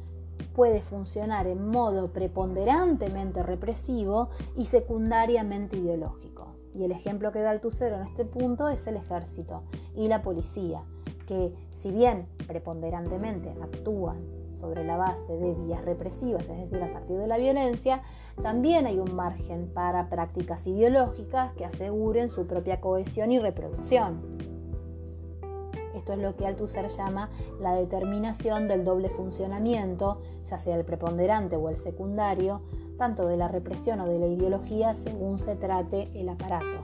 [0.54, 6.56] puede funcionar en modo preponderantemente represivo y secundariamente ideológico.
[6.74, 10.84] Y el ejemplo que da Althusser en este punto es el ejército y la policía,
[11.26, 14.24] que si bien preponderantemente actúan
[14.60, 18.02] sobre la base de vías represivas, es decir, a partir de la violencia,
[18.42, 24.20] también hay un margen para prácticas ideológicas que aseguren su propia cohesión y reproducción.
[25.94, 31.56] Esto es lo que Althusser llama la determinación del doble funcionamiento, ya sea el preponderante
[31.56, 32.62] o el secundario,
[32.96, 36.82] tanto de la represión o de la ideología según se trate el aparato.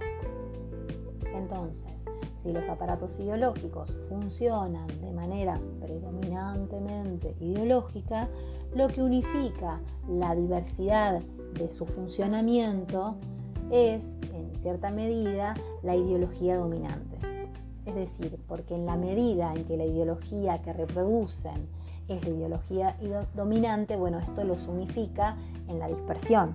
[1.35, 1.91] Entonces,
[2.37, 8.29] si los aparatos ideológicos funcionan de manera predominantemente ideológica,
[8.75, 11.21] lo que unifica la diversidad
[11.55, 13.17] de su funcionamiento
[13.71, 17.17] es, en cierta medida, la ideología dominante.
[17.87, 21.69] Es decir, porque en la medida en que la ideología que reproducen
[22.09, 22.95] es la ideología
[23.35, 25.37] dominante, bueno, esto los unifica
[25.69, 26.55] en la dispersión.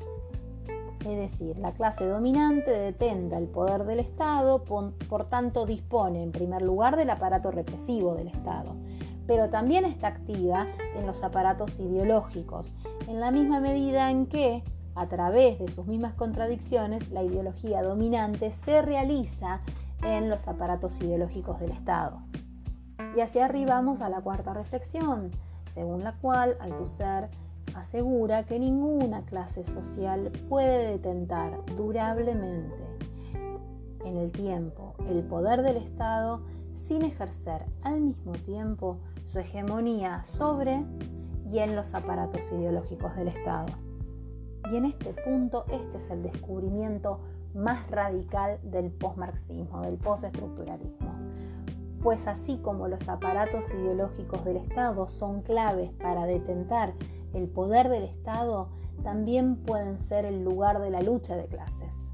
[1.06, 6.62] Es decir, la clase dominante detenta el poder del Estado, por, tanto dispone en primer
[6.62, 8.76] lugar del aparato represivo del Estado,
[9.32, 12.74] pero también está activa en los aparatos ideológicos,
[13.08, 14.62] en la misma medida en que,
[14.94, 19.62] a través de sus mismas contradicciones, la ideología dominante se realiza
[20.04, 22.20] en los aparatos ideológicos del Estado.
[23.15, 25.32] Y así arribamos a la cuarta reflexión,
[25.70, 27.30] según la cual Althusser
[27.74, 32.76] asegura que ninguna clase social puede detentar durablemente
[34.04, 36.41] en el tiempo el poder del Estado
[36.74, 39.00] sin ejercer al mismo tiempo
[39.32, 40.84] su hegemonía sobre
[41.50, 43.67] y en los aparatos ideológicos del Estado.
[44.70, 47.22] Y en este punto este es el descubrimiento
[47.54, 51.13] más radical del postmarxismo, del postestructuralismo.
[52.04, 56.94] Pues así como los aparatos ideológicos del Estado son claves para detentar
[57.34, 58.67] el poder del Estado,
[59.02, 62.06] también pueden ser el lugar de la lucha de clases.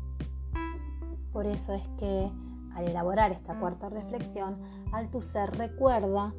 [1.33, 2.31] Por eso es que
[2.75, 4.57] al elaborar esta cuarta reflexión,
[4.91, 6.35] Althusser recuerda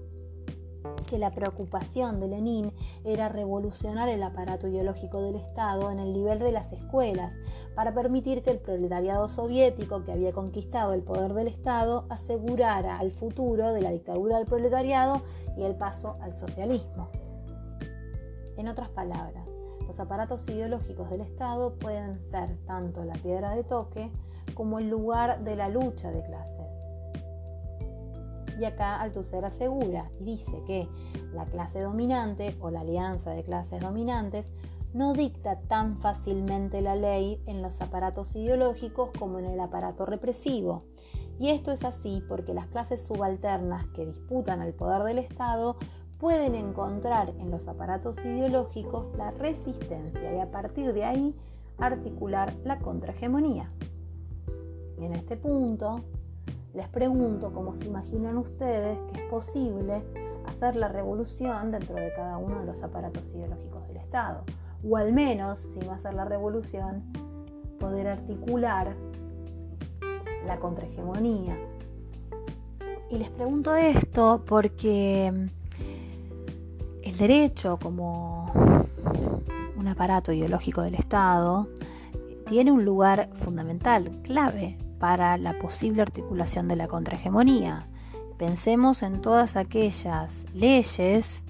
[1.09, 2.73] que la preocupación de Lenin
[3.05, 7.35] era revolucionar el aparato ideológico del Estado en el nivel de las escuelas,
[7.75, 13.13] para permitir que el proletariado soviético que había conquistado el poder del Estado asegurara al
[13.13, 15.23] futuro de la dictadura del proletariado
[15.57, 17.09] y el paso al socialismo.
[18.57, 19.47] En otras palabras,
[19.87, 24.11] los aparatos ideológicos del Estado pueden ser tanto la piedra de toque
[24.55, 26.58] como el lugar de la lucha de clases
[28.59, 30.89] y acá Althusser asegura y dice que
[31.33, 34.51] la clase dominante o la alianza de clases dominantes
[34.95, 40.85] no dicta tan fácilmente la ley en los aparatos ideológicos como en el aparato represivo.
[41.39, 45.77] Y esto es así porque las clases subalternas que disputan el poder del Estado
[46.19, 51.37] pueden encontrar en los aparatos ideológicos la resistencia y a partir de ahí
[51.79, 53.69] articular la contrahegemonía.
[54.99, 56.01] En este punto,
[56.75, 60.03] les pregunto cómo se imaginan ustedes que es posible
[60.47, 64.45] hacer la revolución dentro de cada uno de los aparatos ideológicos del Estado.
[64.89, 67.03] O al menos, si va a ser la revolución,
[67.79, 68.95] poder articular
[70.47, 71.59] la contrahegemonía.
[73.11, 75.29] Y les pregunto esto porque
[77.03, 78.53] el derecho como
[79.77, 81.69] un aparato ideológico del Estado
[82.47, 87.87] tiene un lugar fundamental, clave para la posible articulación de la contrahegemonía.
[88.37, 91.45] Pensemos en todas aquellas leyes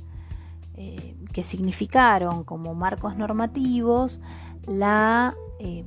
[0.77, 4.21] eh, que significaron como marcos normativos
[4.67, 5.85] la, eh,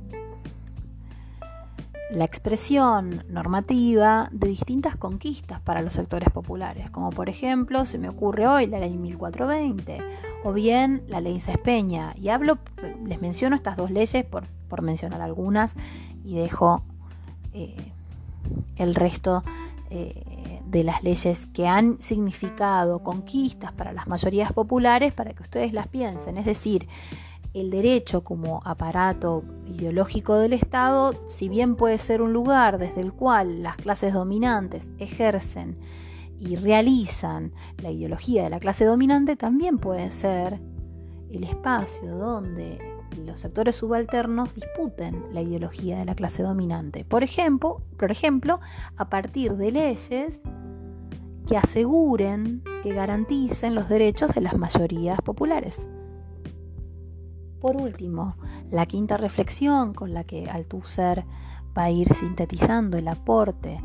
[2.10, 8.08] la expresión normativa de distintas conquistas para los sectores populares, como por ejemplo se me
[8.08, 9.98] ocurre hoy la ley 1420
[10.44, 12.14] o bien la ley Cespeña.
[12.16, 12.58] Y hablo,
[13.04, 15.76] les menciono estas dos leyes por, por mencionar algunas
[16.24, 16.84] y dejo
[17.54, 17.92] eh,
[18.76, 19.44] el resto
[19.90, 25.72] eh, de las leyes que han significado conquistas para las mayorías populares para que ustedes
[25.72, 26.38] las piensen.
[26.38, 26.88] Es decir,
[27.52, 33.12] el derecho como aparato ideológico del Estado, si bien puede ser un lugar desde el
[33.12, 35.76] cual las clases dominantes ejercen
[36.40, 40.58] y realizan la ideología de la clase dominante, también puede ser
[41.30, 47.04] el espacio donde los sectores subalternos disputen la ideología de la clase dominante.
[47.04, 48.60] Por ejemplo, por ejemplo,
[48.96, 50.40] a partir de leyes
[51.46, 55.86] que aseguren, que garanticen los derechos de las mayorías populares.
[57.60, 58.36] Por último,
[58.70, 61.24] la quinta reflexión con la que Althusser
[61.76, 63.80] va a ir sintetizando el aporte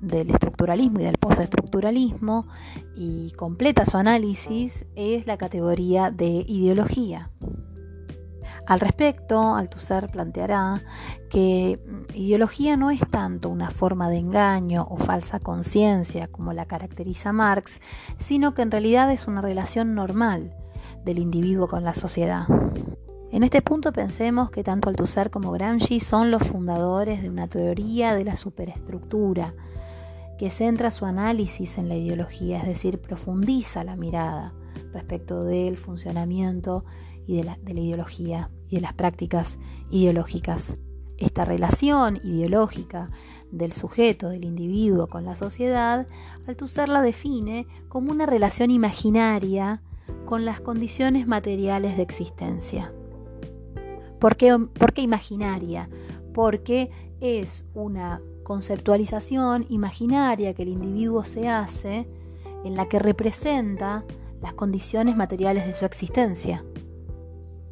[0.00, 2.46] del estructuralismo y del postestructuralismo
[2.94, 7.30] y completa su análisis es la categoría de ideología.
[8.66, 10.82] Al respecto, Althusser planteará
[11.30, 16.66] que mm, ideología no es tanto una forma de engaño o falsa conciencia como la
[16.66, 17.80] caracteriza Marx,
[18.18, 20.54] sino que en realidad es una relación normal
[21.04, 22.46] del individuo con la sociedad.
[23.30, 28.14] En este punto pensemos que tanto Althusser como Gramsci son los fundadores de una teoría
[28.14, 29.52] de la superestructura
[30.38, 34.54] que centra su análisis en la ideología, es decir, profundiza la mirada
[34.92, 36.84] respecto del funcionamiento
[37.26, 39.58] y de la, de la ideología y de las prácticas
[39.90, 40.78] ideológicas.
[41.18, 43.10] Esta relación ideológica
[43.50, 46.06] del sujeto, del individuo con la sociedad,
[46.46, 49.82] Althusser la define como una relación imaginaria
[50.26, 52.92] con las condiciones materiales de existencia.
[54.20, 55.88] ¿Por qué, ¿Por qué, imaginaria?
[56.34, 62.08] Porque es una conceptualización imaginaria que el individuo se hace
[62.64, 64.04] en la que representa
[64.40, 66.64] las condiciones materiales de su existencia.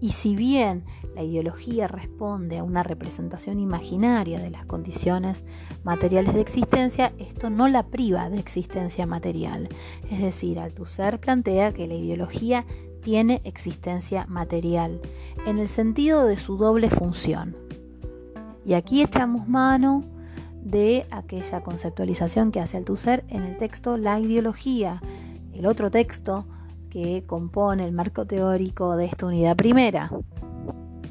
[0.05, 0.85] Y si bien
[1.15, 5.45] la ideología responde a una representación imaginaria de las condiciones
[5.83, 9.71] materiales de existencia, esto no la priva de existencia material.
[10.11, 12.67] Es decir, Althusser plantea que la ideología
[13.03, 15.01] tiene existencia material,
[15.47, 17.57] en el sentido de su doble función.
[18.63, 20.05] Y aquí echamos mano
[20.63, 25.01] de aquella conceptualización que hace Althusser en el texto La ideología,
[25.55, 26.45] el otro texto
[26.95, 30.13] que compone el marco teórico de esta unidad primera.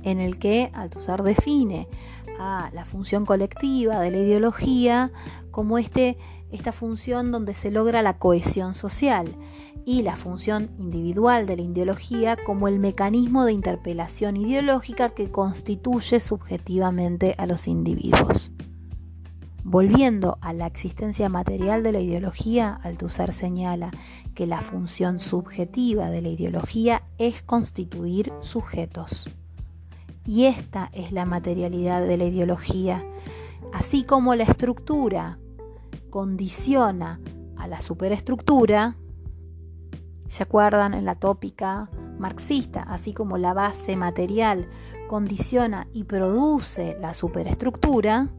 [0.03, 1.87] en el que Althusser define
[2.39, 5.11] a la función colectiva de la ideología
[5.51, 6.17] como este,
[6.51, 9.27] esta función donde se logra la cohesión social
[9.85, 16.21] y la función individual de la ideología como el mecanismo de interpelación ideológica que constituye
[16.21, 18.51] subjetivamente a los individuos.
[19.65, 23.91] Volviendo a la existencia material de la ideología, Althusser señala
[24.33, 29.29] que la función subjetiva de la ideología es constituir sujetos.
[30.25, 33.05] Y esta es la materialidad de la ideología,
[33.73, 35.37] así como la estructura
[36.09, 37.19] condiciona
[37.57, 38.97] a la superestructura,
[40.27, 42.83] ¿se acuerdan en la tópica marxista?
[42.83, 44.69] Así como la base material
[45.07, 48.29] condiciona y produce la superestructura,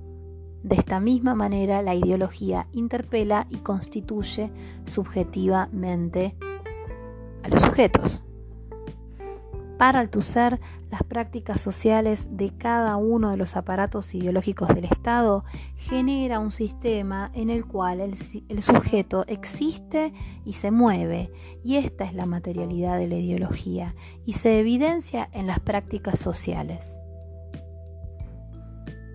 [0.65, 4.51] de esta misma manera la ideología interpela y constituye
[4.87, 6.35] subjetivamente
[7.43, 8.23] a los sujetos.
[9.77, 10.61] Para Althusser,
[10.91, 15.45] las prácticas sociales de cada uno de los aparatos ideológicos del Estado
[15.77, 18.17] genera un sistema en el cual el,
[18.49, 20.15] el, sujeto existe
[20.47, 21.31] y se mueve,
[21.63, 23.95] y esta es la materialidad de la ideología,
[24.25, 26.97] y se evidencia en las prácticas sociales.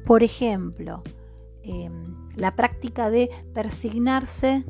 [0.05, 1.03] Por ejemplo,
[1.63, 1.89] eh,
[2.35, 4.65] la práctica de persignarse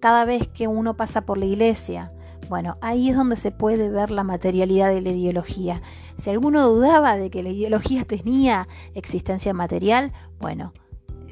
[0.00, 2.12] cada vez que uno pasa por la iglesia,
[2.48, 5.82] bueno, ahí es donde se puede ver la materialidad de la ideología.
[6.16, 10.72] Si alguno dudaba de que la ideología tenía existencia material, bueno,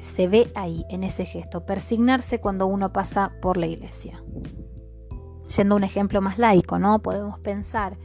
[0.01, 4.21] se ve ahí, en ese gesto, persignarse cuando uno pasa por la iglesia.
[5.45, 6.99] Siendo un ejemplo más laico, ¿no?
[6.99, 7.97] Podemos pensar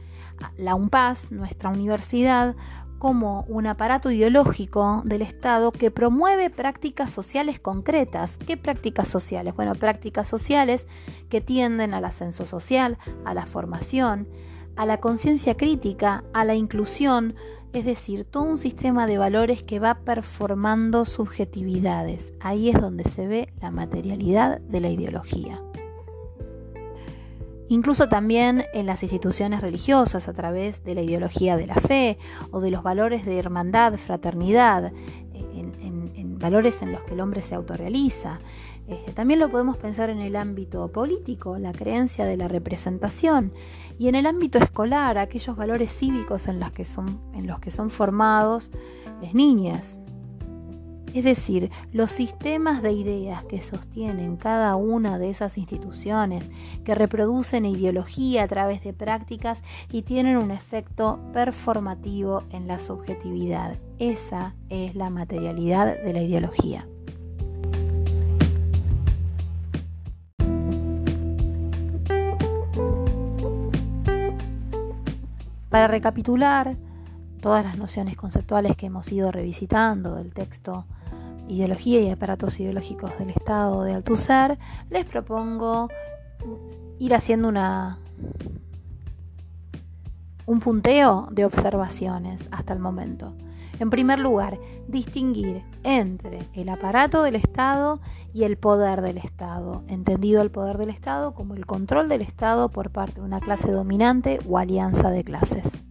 [0.57, 2.55] la UNPAS, nuestra universidad,
[3.01, 8.37] como un aparato ideológico del Estado que promueve prácticas sociales concretas.
[8.37, 9.55] ¿Qué prácticas sociales?
[9.55, 10.85] Bueno, prácticas sociales
[11.27, 14.27] que tienden al ascenso social, a la formación,
[14.75, 17.33] a la conciencia crítica, a la inclusión,
[17.73, 22.33] es decir, todo un sistema de valores que va performando subjetividades.
[22.39, 25.59] Ahí es donde se ve la materialidad de la ideología
[27.71, 32.17] incluso también en las instituciones religiosas a través de la ideología de la fe
[32.51, 34.91] o de los valores de hermandad, fraternidad,
[35.33, 38.39] en, valores en los que el hombre se autorrealiza.
[38.87, 43.53] Este, también lo podemos pensar en el ámbito político, la creencia de la representación,
[43.99, 47.71] y en el ámbito escolar, aquellos valores cívicos en los que son, en los que
[47.71, 48.71] son formados
[49.21, 50.00] las niñas.
[51.13, 56.51] Es decir, los sistemas de ideas que sostienen cada una de esas instituciones,
[56.85, 63.75] que reproducen ideología a través de prácticas y tienen un efecto performativo en la subjetividad.
[63.99, 66.87] Esa es la materialidad de la ideología.
[75.69, 76.77] Para recapitular
[77.41, 80.85] todas las nociones conceptuales que hemos ido revisitando del texto
[81.47, 84.57] ideología y aparatos ideológicos del Estado de Althusser,
[84.89, 85.89] les propongo
[86.99, 87.97] ir haciendo una
[90.45, 93.33] un punteo de observaciones hasta el momento.
[93.79, 97.99] En primer lugar, distinguir entre el aparato del Estado
[98.33, 102.69] y el poder del Estado, entendido el poder del Estado como el control del Estado
[102.69, 105.83] por parte de una clase dominante o alianza de clases.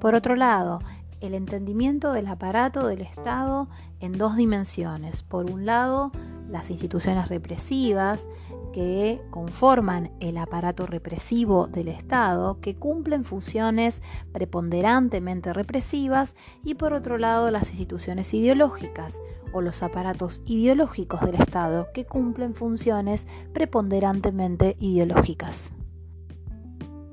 [0.00, 0.80] Por otro lado,
[1.20, 3.68] el entendimiento del aparato del Estado
[4.00, 5.22] en dos dimensiones.
[5.22, 6.12] Por un lado,
[6.48, 8.26] las instituciones represivas
[8.72, 16.34] que conforman el aparato represivo del Estado, que cumplen funciones preponderantemente represivas,
[16.64, 19.18] y por otro lado las instituciones ideológicas
[19.52, 25.72] o los aparatos ideológicos del Estado, que cumplen funciones preponderantemente ideológicas.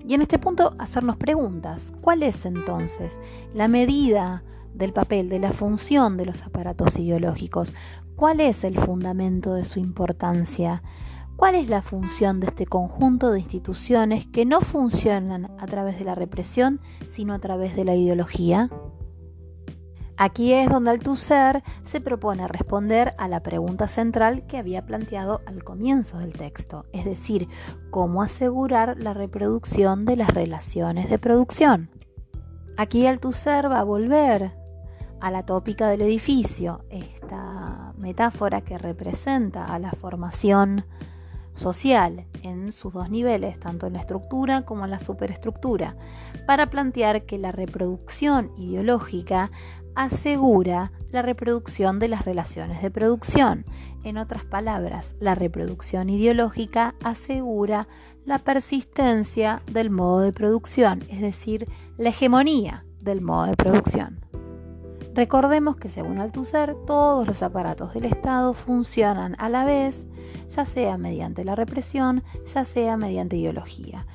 [0.08, 1.92] Y en este punto hacernos preguntas.
[2.02, 3.18] ¿Cuál es entonces
[3.54, 4.44] la medida
[4.74, 7.74] del papel, de la función de los aparatos ideológicos?
[8.16, 10.84] ¿Cuál es el fundamento de su importancia?
[11.36, 16.06] ¿Cuál es la función de este conjunto de instituciones que no funcionan a través de
[16.06, 16.80] la represión,
[17.10, 18.70] sino a través de la ideología?
[20.18, 25.64] Aquí es donde Althusser se propone responder a la pregunta central que había planteado al
[25.64, 27.50] comienzo del texto, es decir,
[27.90, 31.90] cómo asegurar la reproducción de las relaciones de producción.
[32.78, 34.54] Aquí Althusser va a volver
[35.20, 40.86] a la tópica del edificio, esta metáfora que representa a la formación
[41.54, 45.96] social en sus dos niveles, tanto en la estructura como en la superestructura,
[46.46, 49.52] para plantear que la reproducción ideológica
[49.96, 53.66] asegura la reproducción de las relaciones de producción.
[54.04, 57.88] En otras palabras, la reproducción ideológica asegura
[58.26, 61.68] la persistencia del modo de producción, es decir,
[61.98, 64.20] la hegemonía del modo de producción.
[65.14, 70.08] Recordemos que según Althusser, todos los aparatos del Estado funcionan a la vez,
[70.50, 72.22] ya sea mediante la represión,
[72.54, 74.06] ya sea mediante ideología,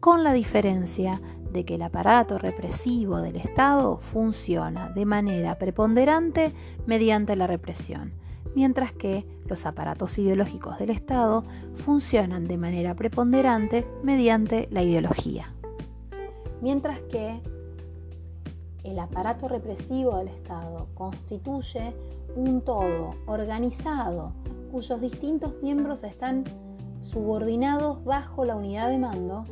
[0.00, 1.22] con la diferencia
[1.52, 6.52] de que el aparato represivo del Estado funciona de manera preponderante
[6.86, 8.12] mediante la represión,
[8.54, 11.44] mientras que los aparatos ideológicos del Estado
[11.74, 15.52] funcionan de manera preponderante mediante la ideología.
[16.60, 17.40] Mientras que
[18.84, 21.94] el aparato represivo del Estado constituye
[22.36, 24.32] un todo organizado
[24.70, 26.44] cuyos distintos miembros están
[27.02, 29.44] subordinados bajo la unidad de mando,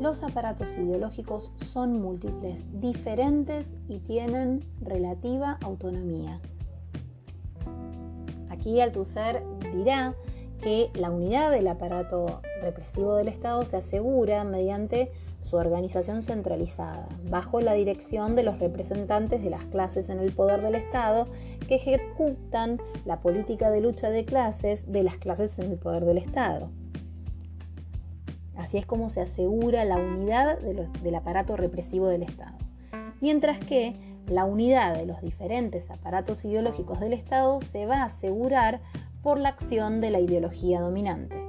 [0.00, 6.40] los aparatos ideológicos son múltiples, diferentes y tienen relativa autonomía.
[8.50, 9.42] Aquí Althusser
[9.74, 10.14] dirá
[10.62, 15.10] que la unidad del aparato represivo del Estado se asegura mediante
[15.42, 20.62] su organización centralizada, bajo la dirección de los representantes de las clases en el poder
[20.62, 21.26] del Estado
[21.68, 26.18] que ejecutan la política de lucha de clases de las clases en el poder del
[26.18, 26.70] Estado.
[28.62, 32.56] Así es como se asegura la unidad del aparato represivo del Estado.
[33.20, 33.96] Mientras que
[34.28, 38.80] la unidad de los diferentes aparatos ideológicos del Estado se va a asegurar
[39.20, 41.42] por la acción de la ideología dominante.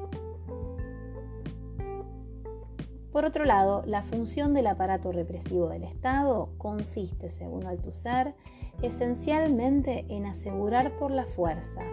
[3.11, 8.33] Por otro lado, la función del aparato represivo del Estado consiste, según Althusser,
[8.81, 11.83] esencialmente en asegurar por la fuerza,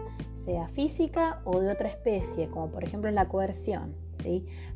[0.47, 3.95] sea física o de otra especie, como por ejemplo la coerción,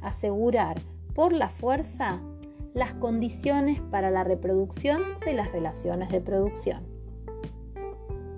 [0.00, 0.80] asegurar
[1.14, 2.20] por la fuerza
[2.74, 6.82] las condiciones para la reproducción de las relaciones de producción.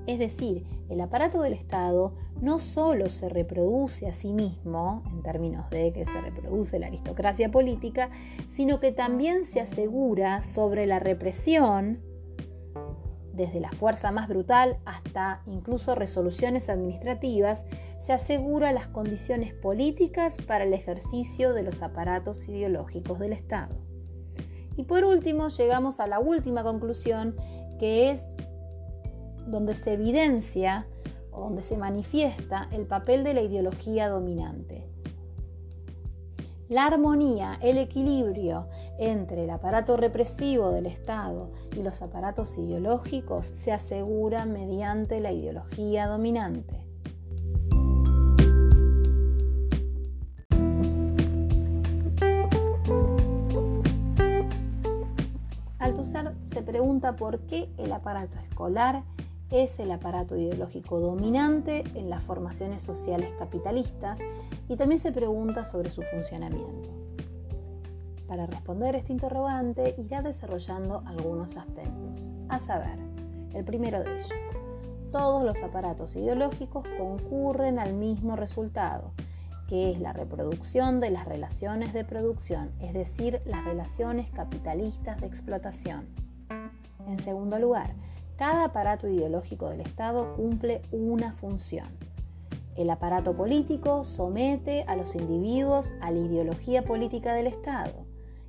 [0.07, 5.69] Es decir, el aparato del Estado no solo se reproduce a sí mismo, en términos
[5.71, 8.11] de que se reproduce la aristocracia política,
[8.49, 12.01] sino que también se asegura sobre la represión,
[13.37, 17.66] desde la fuerza más brutal hasta incluso resoluciones administrativas,
[18.01, 23.76] se asegura las condiciones políticas para el ejercicio de los aparatos ideológicos del Estado.
[24.76, 27.37] Y por último, llegamos a la última conclusión,
[27.78, 28.26] que es
[29.47, 30.87] donde se evidencia
[31.30, 34.96] o donde se manifiesta el papel de la ideología dominante.
[36.69, 38.67] La armonía, el equilibrio
[38.99, 46.09] entre el aparato represivo del Estado y los aparatos ideológicos se asegura mediante la ideología
[46.09, 46.85] dominante.
[55.79, 59.05] Althusser se pregunta por qué el aparato escolar
[59.51, 64.19] es el aparato ideológico dominante en las formaciones sociales capitalistas
[64.69, 66.91] y también se pregunta sobre su funcionamiento.
[68.27, 72.99] Para responder este interrogante irá desarrollando algunos aspectos, a saber,
[73.55, 74.31] el primero de ellos,
[75.13, 79.13] todos los aparatos ideológicos concurren al mismo resultado,
[79.69, 85.27] que es la reproducción de las relaciones de producción, es decir, las relaciones capitalistas de
[85.27, 86.07] explotación.
[87.07, 87.95] En segundo lugar,
[88.37, 91.89] cada aparato ideológico del Estado cumple una función.
[92.76, 98.05] El aparato político somete a los individuos a la ideología política del Estado,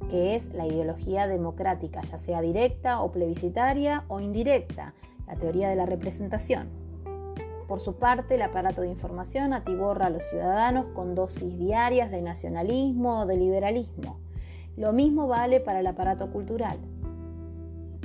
[0.09, 4.93] que es la ideología democrática, ya sea directa o plebiscitaria o indirecta,
[5.27, 6.67] la teoría de la representación.
[7.67, 12.21] Por su parte, el aparato de información atiborra a los ciudadanos con dosis diarias de
[12.21, 14.19] nacionalismo o de liberalismo.
[14.77, 16.77] Lo mismo vale para el aparato cultural.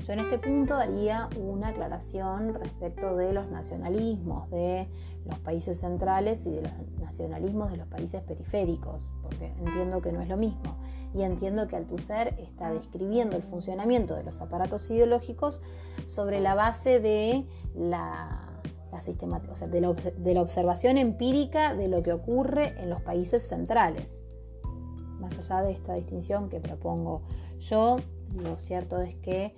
[0.06, 4.88] Yo en este punto haría una aclaración respecto de los nacionalismos de
[5.24, 10.20] los países centrales y de los nacionalismos de los países periféricos, porque entiendo que no
[10.20, 10.76] es lo mismo.
[11.14, 15.60] Y entiendo que Althusser está describiendo el funcionamiento de los aparatos ideológicos
[16.08, 17.46] sobre la base de
[17.76, 18.60] la,
[20.16, 24.20] de la observación empírica de lo que ocurre en los países centrales.
[25.20, 27.22] Más allá de esta distinción que propongo
[27.60, 27.98] yo,
[28.34, 29.54] lo cierto es que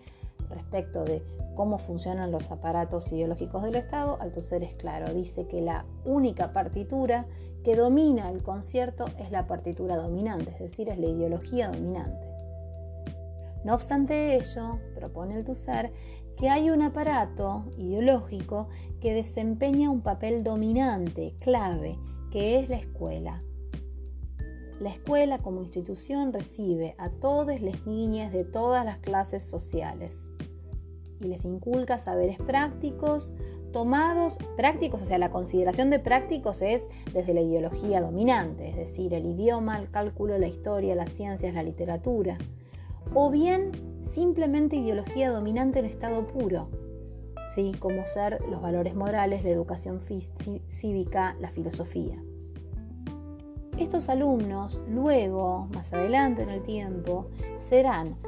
[0.55, 1.23] respecto de
[1.55, 7.27] cómo funcionan los aparatos ideológicos del Estado, Althusser es claro, dice que la única partitura
[7.63, 12.27] que domina el concierto es la partitura dominante, es decir, es la ideología dominante.
[13.65, 15.93] No obstante ello, propone Althusser
[16.37, 18.69] que hay un aparato ideológico
[19.01, 21.99] que desempeña un papel dominante, clave,
[22.31, 23.43] que es la escuela.
[24.81, 30.29] La escuela como institución recibe a todas las niñas de todas las clases sociales
[31.25, 33.33] y les inculca saberes prácticos
[33.75, 39.13] tomados prácticos, o sea, la consideración de prácticos es desde la ideología dominante, es decir,
[39.13, 42.39] el idioma, el cálculo, la historia, las ciencias, la literatura,
[43.15, 43.73] o bien
[44.05, 46.69] simplemente ideología dominante en estado puro,
[47.53, 47.73] ¿sí?
[47.81, 50.01] como ser los valores morales, la educación
[50.71, 52.23] cívica, la filosofía.
[53.77, 57.27] Estos alumnos luego, más adelante en el tiempo,
[57.69, 58.19] serán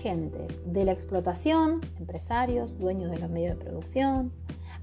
[0.00, 4.32] agentes de la explotación, empresarios, dueños de los medios de producción,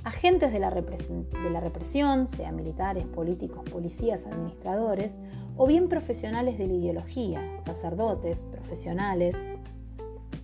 [0.03, 5.18] agentes de la, de la, represión, sea militares, políticos, policías, administradores,
[5.55, 9.36] o bien profesionales de la ideología, sacerdotes, profesionales.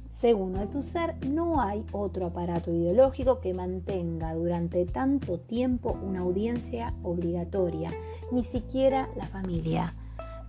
[0.10, 7.94] Según Althusser, no hay otro aparato ideológico que mantenga durante tanto tiempo una audiencia obligatoria,
[8.32, 9.94] ni siquiera la familia.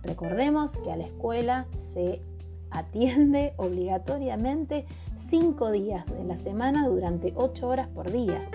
[0.01, 2.21] Recordemos que a la escuela se
[2.75, 4.85] atiende obligatoriamente
[5.29, 8.49] cinco días de la semana durante ocho horas por día.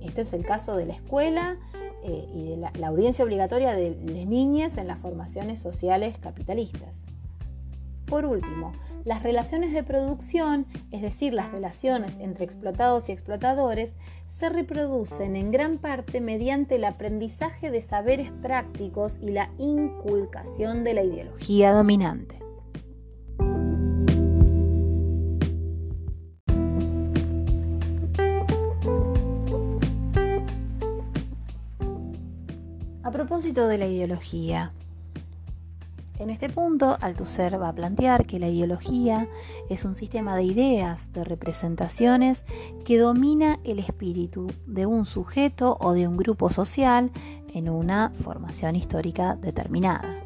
[0.00, 1.56] Este es el caso de la escuela
[2.04, 6.96] eh, y de la, audiencia obligatoria de las niñas en las formaciones sociales capitalistas.
[8.06, 8.72] Por último,
[9.04, 13.94] las relaciones de producción, es decir, las relaciones entre explotados y explotadores,
[14.28, 20.94] se reproducen en gran parte mediante el aprendizaje de saberes prácticos y la inculcación de
[20.94, 22.41] la ideología dominante.
[33.22, 34.72] Propósito de la ideología.
[36.18, 39.28] En este punto, Althusser va a plantear que la ideología
[39.70, 42.44] es un sistema de ideas, de representaciones
[42.84, 47.12] que domina el espíritu de un sujeto o de un grupo social
[47.54, 50.18] en una formación histórica determinada.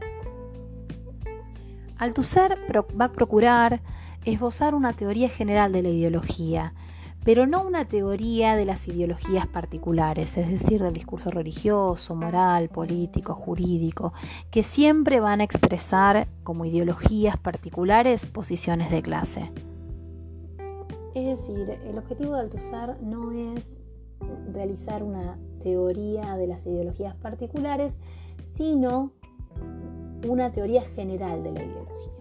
[1.99, 2.59] Althusser
[2.99, 3.83] va a procurar
[4.25, 6.73] esbozar una teoría general de la ideología,
[7.27, 13.35] pero no una teoría de las ideologías particulares, es decir, del discurso religioso, moral, político,
[13.35, 14.13] jurídico,
[14.53, 19.51] que siempre van a expresar como ideologías particulares posiciones de clase.
[21.17, 23.81] Es decir, el objetivo de Althusser no es
[24.53, 27.99] realizar una teoría de las ideologías particulares,
[28.45, 29.11] sino
[30.29, 32.16] una teoría general de la ideología.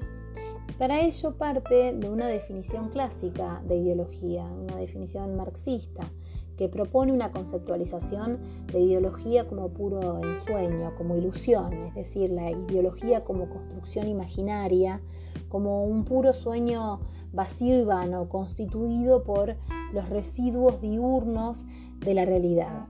[0.77, 6.11] Para ello parte de una definición clásica de ideología, una definición marxista,
[6.57, 8.39] que propone una conceptualización
[8.73, 15.01] de ideología como puro ensueño, como ilusión, es decir, la ideología como construcción imaginaria,
[15.47, 16.99] como un puro sueño
[17.31, 19.55] vacío y vano, constituido por
[19.93, 21.65] los residuos diurnos
[21.99, 22.87] de la realidad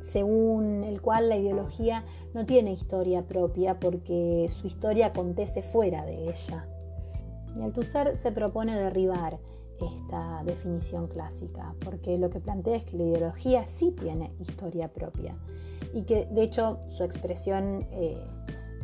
[0.00, 6.28] según el cual la ideología no tiene historia propia porque su historia acontece fuera de
[6.28, 6.66] ella.
[7.56, 9.38] Y Althusser se propone derribar
[9.80, 15.36] esta definición clásica, porque lo que plantea es que la ideología sí tiene historia propia
[15.94, 18.18] y que de hecho su expresión eh,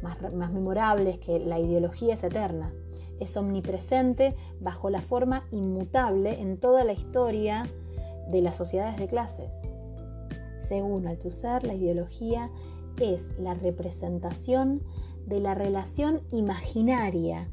[0.02, 2.72] más, más memorable es que la ideología es eterna,
[3.20, 7.64] es omnipresente bajo la forma inmutable en toda la historia
[8.28, 9.50] de las sociedades de clases.
[10.74, 12.50] Según Althusser, la ideología
[13.00, 14.82] es la representación
[15.24, 17.48] de la relación imaginaria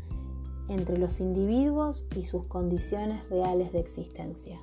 [0.70, 4.60] entre los individuos y sus condiciones reales de existencia.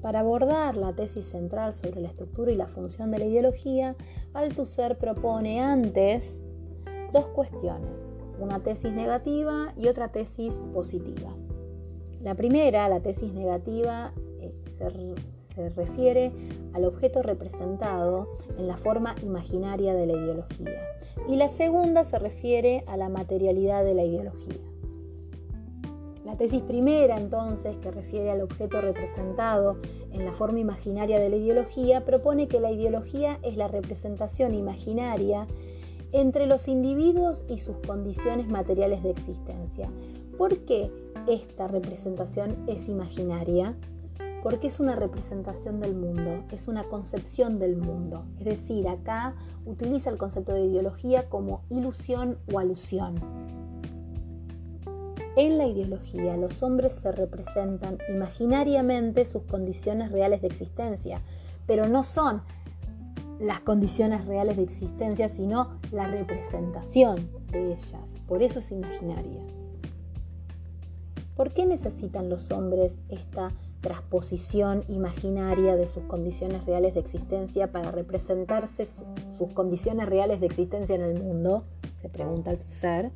[0.00, 3.94] Para abordar la tesis central sobre la estructura y la función de la ideología,
[4.32, 6.42] Althusser propone antes
[7.12, 11.36] dos cuestiones, una tesis negativa y otra tesis positiva.
[12.22, 14.50] La primera, la tesis negativa, eh,
[15.60, 16.32] se refiere
[16.72, 20.80] al objeto representado en la forma imaginaria de la ideología.
[21.28, 24.56] Y la segunda se refiere a la materialidad de la ideología.
[26.24, 29.78] La tesis primera, entonces, que refiere al objeto representado
[30.12, 35.46] en la forma imaginaria de la ideología, propone que la ideología es la representación imaginaria
[36.12, 39.88] entre los individuos y sus condiciones materiales de existencia.
[40.38, 40.90] ¿Por qué
[41.26, 43.74] esta representación es imaginaria?
[44.42, 48.24] Porque es una representación del mundo, es una concepción del mundo.
[48.38, 49.34] Es decir, acá
[49.66, 53.16] utiliza el concepto de ideología como ilusión o alusión.
[55.36, 61.20] En la ideología los hombres se representan imaginariamente sus condiciones reales de existencia,
[61.66, 62.42] pero no son
[63.38, 67.96] las condiciones reales de existencia, sino la representación de ellas.
[68.26, 69.59] Por eso es imaginaria.
[71.40, 77.90] ¿Por qué necesitan los hombres esta transposición imaginaria de sus condiciones reales de existencia para
[77.90, 81.64] representarse sus condiciones reales de existencia en el mundo?
[81.96, 83.10] Se pregunta el ser.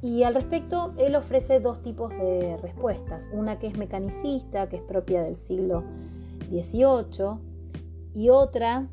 [0.00, 3.28] Y al respecto, él ofrece dos tipos de respuestas.
[3.34, 5.84] Una que es mecanicista, que es propia del siglo
[6.48, 7.40] XVIII,
[8.14, 8.88] y otra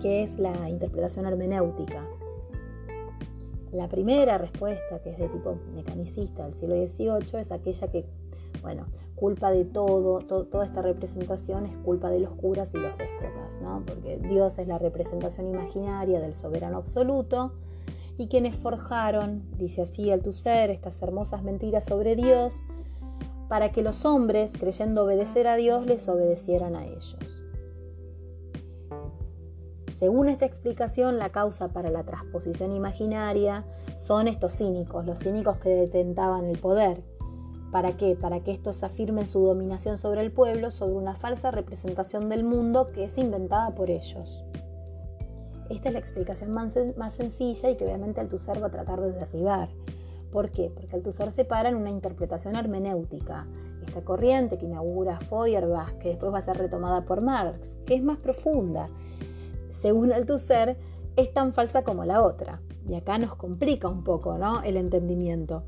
[0.00, 2.02] que es la interpretación hermenéutica.
[3.74, 8.06] La primera respuesta, que es de tipo mecanicista del siglo XVIII, es aquella que,
[8.62, 13.60] bueno, culpa de todo, toda esta representación es culpa de los curas y los déspotas,
[13.60, 13.82] ¿no?
[13.84, 17.52] Porque Dios es la representación imaginaria del soberano absoluto
[18.16, 22.62] y quienes forjaron, dice así Althusser, estas hermosas mentiras sobre Dios,
[23.48, 27.43] para que los hombres, creyendo obedecer a Dios, les obedecieran a ellos.
[30.04, 33.64] Según esta explicación, la causa para la transposición imaginaria
[33.96, 37.02] son estos cínicos, los cínicos que detentaban el poder.
[37.72, 38.14] ¿Para qué?
[38.14, 42.92] Para que estos afirmen su dominación sobre el pueblo, sobre una falsa representación del mundo
[42.92, 44.44] que es inventada por ellos.
[45.70, 46.74] Esta es la explicación más,
[47.14, 49.70] sencilla y que obviamente Althusser va a tratar de derribar.
[50.30, 50.70] ¿Por qué?
[50.74, 53.46] Porque Althusser separa en una interpretación hermenéutica,
[53.86, 58.02] esta corriente que inaugura Feuerbach, que después va a ser retomada por Marx, que es
[58.02, 58.90] más profunda.
[59.80, 60.76] Según Althusser,
[61.16, 62.60] es tan falsa como la otra.
[62.88, 64.62] Y acá nos complica un poco ¿no?
[64.62, 65.64] el entendimiento.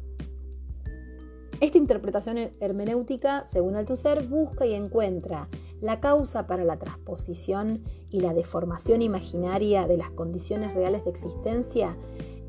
[1.61, 5.49] Esta interpretación hermenéutica, según Althusser, busca y encuentra
[5.81, 11.97] la causa para la transposición y la deformación imaginaria de las condiciones reales de existencia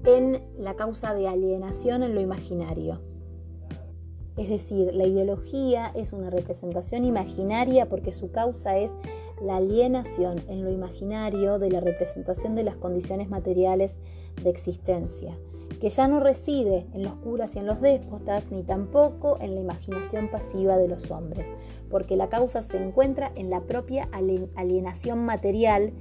[0.03, 2.99] en la causa de alienación en lo imaginario.
[4.37, 8.91] Es decir, la ideología es una representación imaginaria porque su causa es
[9.41, 13.95] la alienación en lo imaginario de la representación de las condiciones materiales
[14.43, 15.37] de existencia
[15.79, 19.61] que ya no reside en los curas y en los déspotas, ni tampoco en la
[19.61, 21.47] imaginación pasiva de los hombres,
[21.89, 24.09] porque la causa se encuentra en la propia
[24.55, 25.93] alienación material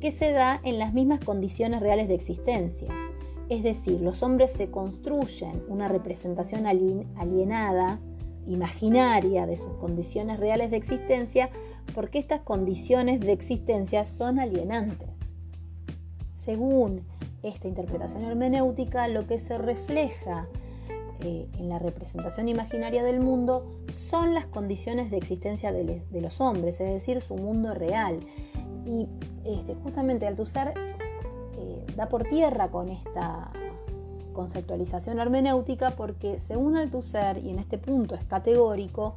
[0.00, 2.88] que se da en las mismas condiciones reales de existencia.
[3.48, 8.00] Es decir, los hombres se construyen una representación alienada,
[8.48, 11.50] imaginaria de sus condiciones reales de existencia,
[11.94, 15.10] porque estas condiciones de existencia son alienantes.
[16.34, 17.06] Según
[17.42, 20.48] esta interpretación hermenéutica, lo que se refleja
[21.20, 26.80] eh, en la representación imaginaria del mundo son las condiciones de existencia de, los hombres,
[26.80, 28.16] es decir, su mundo real.
[28.86, 29.08] Y
[29.44, 30.74] este, justamente Althusser
[31.58, 33.52] eh, da por tierra con esta
[34.38, 39.16] conceptualización hermenéutica porque según Althusser, y en este punto es categórico,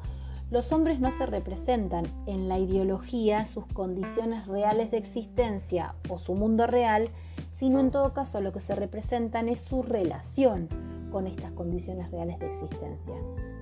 [0.50, 6.34] los hombres no se representan en la ideología sus condiciones reales de existencia o su
[6.34, 7.10] mundo real,
[7.52, 10.68] sino en todo caso lo que se representan es su relación
[11.12, 13.14] con estas condiciones reales de existencia.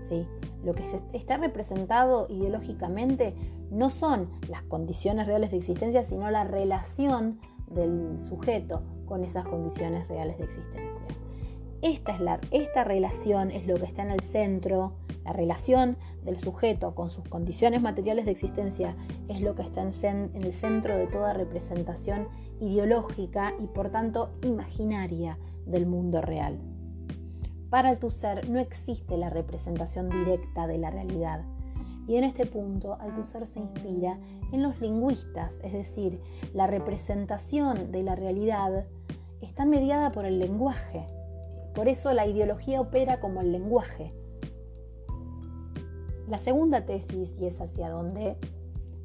[0.07, 0.25] ¿sí?
[0.63, 3.35] Lo que está representado ideológicamente
[3.69, 7.37] no son las condiciones reales de existencia, sino la relación
[7.67, 11.19] del sujeto con esas condiciones reales de existencia.
[11.81, 14.93] Esta, es la, esta relación es lo que está en el centro
[15.29, 18.95] la relación del sujeto con sus condiciones materiales de existencia
[19.27, 22.27] es lo que está en, el centro de toda representación
[22.59, 26.57] ideológica y por tanto imaginaria del mundo real.
[27.69, 31.43] Para Althusser no existe la representación directa de la realidad.
[32.07, 34.17] Y en este punto Althusser se inspira
[34.51, 36.19] en los lingüistas, es decir,
[36.55, 38.87] la representación de la realidad
[39.41, 41.05] está mediada por el lenguaje.
[41.79, 44.13] Por eso la ideología opera como el lenguaje.
[46.27, 48.35] La segunda tesis, y es hacia donde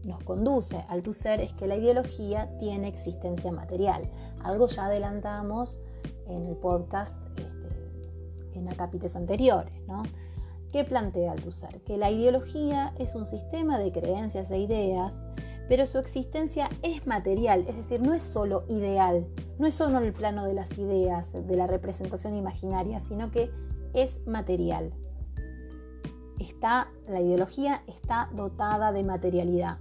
[0.02, 4.10] nos conduce Althusser, es que la ideología tiene existencia material.
[4.42, 5.78] Algo ya adelantamos
[6.26, 9.80] en el podcast este, en capítulos anteriores.
[9.86, 10.02] ¿no?
[10.72, 11.80] ¿Qué plantea Althusser?
[11.82, 15.14] Que la ideología es un sistema de creencias e ideas,
[15.68, 19.26] pero su existencia es material, es decir, no es solo ideal,
[19.58, 23.50] no es solo el plano de las ideas, de la representación imaginaria, sino que
[23.94, 24.92] es material
[26.38, 29.78] está, la ideología está dotada de materialidad.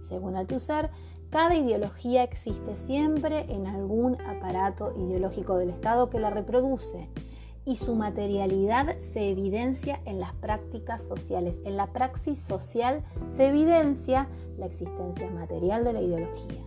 [0.00, 0.90] Según Althusser,
[1.30, 7.08] cada ideología existe siempre en algún aparato ideológico del Estado que la reproduce
[7.66, 11.58] y su materialidad se evidencia en las prácticas sociales.
[11.64, 13.02] En la praxis social
[13.36, 16.62] se evidencia la existencia material de la ideología.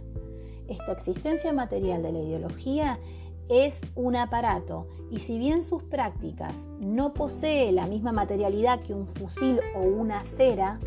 [0.67, 2.99] Esta existencia material de la ideología
[3.47, 9.07] es un aparato y si bien sus prácticas no posee la misma materialidad que un
[9.07, 10.79] fusil o una acera,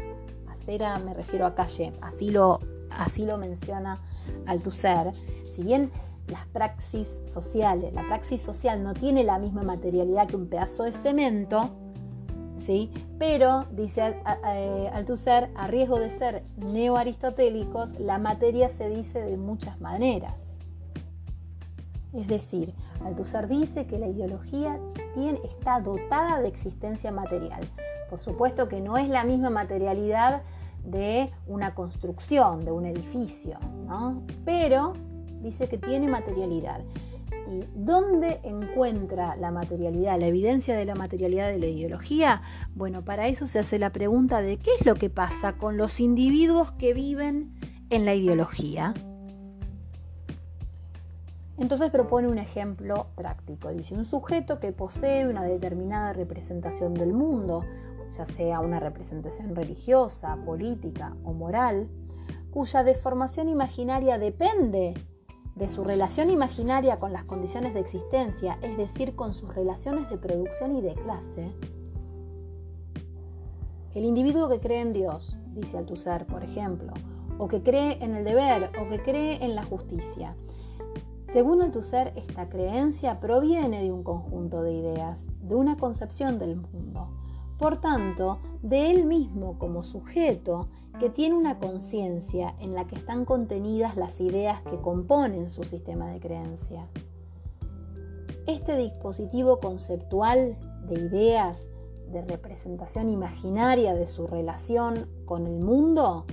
[0.49, 2.61] acera me refiero a calle, así lo,
[2.91, 4.01] así lo menciona
[4.47, 5.13] Althusser,
[5.51, 5.91] si bien
[6.29, 10.93] las praxis sociales, la praxis social no tiene la misma materialidad que un pedazo de
[10.93, 11.71] cemento,
[12.57, 12.91] ¿sí?
[13.19, 14.17] Pero, dice
[14.49, 20.59] eh, Althusser, a riesgo de ser neoaristotélicos, la materia se dice de muchas maneras.
[22.13, 24.79] Es decir, Althusser dice que la ideología
[25.15, 27.67] tiene, está dotada de existencia material.
[28.11, 30.43] Por supuesto que no es la misma materialidad
[30.85, 34.23] de una construcción, de un edificio, ¿no?
[34.45, 34.95] pero
[35.43, 36.81] dice que tiene materialidad.
[37.51, 42.43] ¿Y dónde encuentra la materialidad, la evidencia de la materialidad de la ideología?
[42.75, 46.01] Bueno, para eso se hace la pregunta de qué es lo que pasa con los
[46.01, 47.53] individuos que viven
[47.91, 48.95] en la ideología.
[51.59, 53.69] Entonces propone un ejemplo práctico.
[53.71, 57.65] Dice, un sujeto que posee una determinada representación del mundo,
[58.17, 61.89] ya sea una representación religiosa, política o moral,
[62.51, 64.95] cuya deformación imaginaria depende
[65.55, 70.19] de su relación imaginaria con las condiciones de existencia, es decir, con sus relaciones de
[70.19, 71.53] producción y de clase,
[73.95, 76.93] el individuo que cree en Dios, dice Althusser, por ejemplo,
[77.39, 80.35] o que cree en el deber, o que cree en la justicia,
[81.33, 87.09] según Althusser, esta creencia proviene de un conjunto de ideas, de una concepción del mundo,
[87.63, 93.25] por tanto, de él mismo como sujeto que tiene una conciencia en la que están
[93.25, 96.89] contenidas las ideas que componen su sistema de creencia.
[98.49, 100.59] Este dispositivo conceptual
[100.89, 101.69] de ideas,
[102.11, 106.27] de representación imaginaria de su relación con el mundo,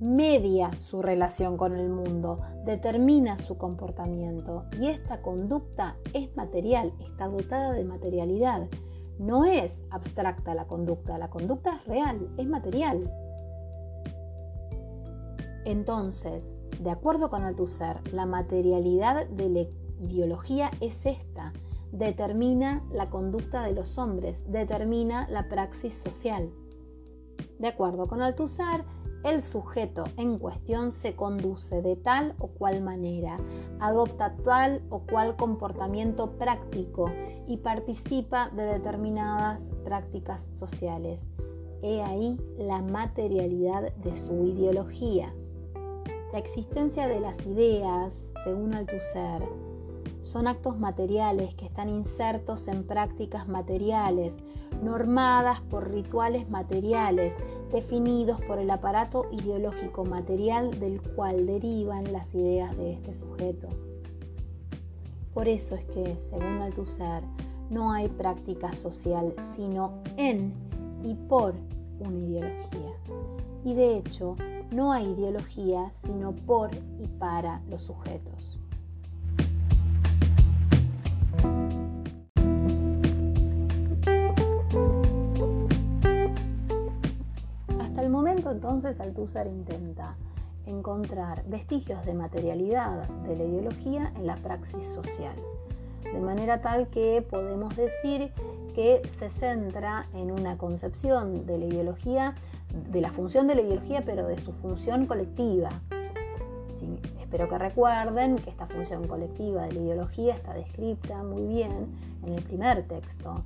[0.00, 7.28] media su relación con el mundo, determina su comportamiento y esta conducta es material, está
[7.28, 8.70] dotada de materialidad
[9.22, 13.10] no es abstracta la conducta, la conducta es real, es material.
[15.64, 19.60] Entonces, de acuerdo con Althusser, la materialidad de la
[20.04, 21.52] ideología es esta,
[21.92, 26.50] determina la conducta de los hombres, determina la praxis social.
[27.60, 28.84] De acuerdo con Althusser,
[29.24, 33.38] el sujeto en cuestión se conduce de tal o cual manera,
[33.78, 37.10] adopta tal o cual comportamiento práctico
[37.46, 41.24] y participa de determinadas prácticas sociales.
[41.82, 45.32] He ahí la materialidad de su ideología.
[46.32, 49.42] La existencia de las ideas, según Althusser,
[50.22, 54.38] son actos materiales que están insertos en prácticas materiales,
[54.82, 57.34] normadas por rituales materiales,
[57.72, 63.68] definidos por el aparato ideológico material del cual derivan las ideas de este sujeto.
[65.34, 67.22] Por eso es que, según Althusser,
[67.70, 70.52] no hay práctica social sino en
[71.02, 71.54] y por
[71.98, 72.92] una ideología.
[73.64, 74.36] Y de hecho,
[74.70, 78.61] no hay ideología sino por y para los sujetos.
[88.52, 90.16] Entonces Althusser intenta
[90.66, 95.34] encontrar vestigios de materialidad de la ideología en la praxis social,
[96.04, 98.32] de manera tal que podemos decir
[98.74, 102.34] que se centra en una concepción de la ideología,
[102.90, 105.70] de la función de la ideología, pero de su función colectiva.
[107.20, 111.88] espero que recuerden que esta función colectiva de la ideología está descrita muy bien
[112.24, 113.42] en el primer texto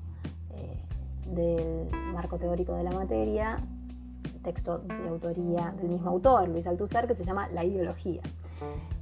[0.54, 0.82] eh,
[1.26, 3.58] del marco teórico de la materia
[4.46, 8.22] texto de autoría del mismo autor, Luis Althusser, que se llama La ideología.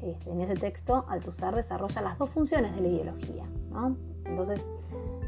[0.00, 3.44] Este, en ese texto, Althusser desarrolla las dos funciones de la ideología.
[4.24, 4.64] Entonces,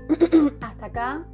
[0.62, 1.27] hasta acá,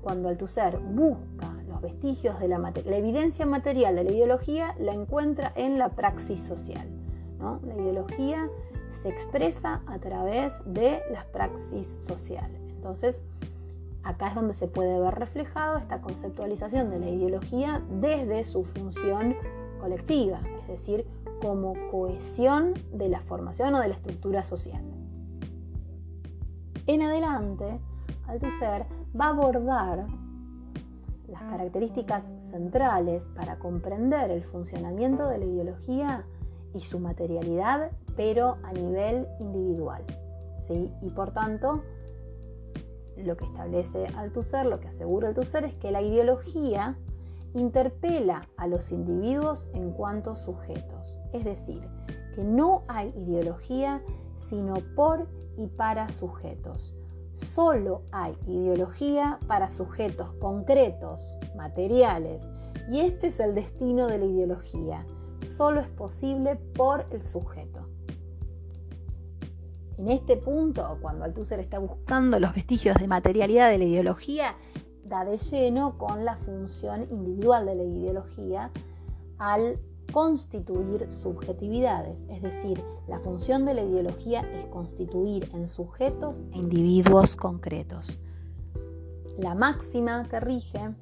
[0.00, 5.52] cuando Althusser busca los vestigios de la, la evidencia material de la ideología, la encuentra
[5.56, 6.86] en la praxis social.
[7.40, 8.48] La ideología
[9.02, 12.60] se expresa a través de las praxis sociales.
[12.76, 13.24] Entonces,
[14.02, 19.36] Acá es donde se puede ver reflejado esta conceptualización de la ideología desde su función
[19.80, 21.06] colectiva, es decir,
[21.40, 24.82] como cohesión de la formación o de la estructura social.
[26.86, 27.80] En adelante,
[28.26, 28.86] Althusser
[29.18, 30.06] va a abordar
[31.28, 36.24] las características centrales para comprender el funcionamiento de la ideología
[36.74, 40.04] y su materialidad, pero a nivel individual.
[40.58, 40.92] ¿sí?
[41.02, 41.82] Y por tanto,
[43.24, 46.96] lo que establece Althusser, lo que asegura Althusser es que la ideología
[47.54, 51.18] interpela a los individuos en cuanto sujetos.
[51.32, 51.82] Es decir,
[52.34, 54.02] que no hay ideología
[54.34, 56.94] sino por y para sujetos.
[57.34, 62.48] Solo hay ideología para sujetos concretos, materiales,
[62.90, 65.06] y este es el destino de la ideología.
[65.42, 67.79] Solo es posible por el sujeto.
[70.00, 74.56] En este punto, cuando Althusser está buscando los vestigios de materialidad de la ideología,
[75.06, 78.70] da de lleno con la función individual de la ideología
[79.36, 79.78] al
[80.10, 87.36] constituir subjetividades, es decir, la función de la ideología es constituir en sujetos e individuos
[87.36, 88.18] concretos.
[89.36, 90.94] La máxima que rige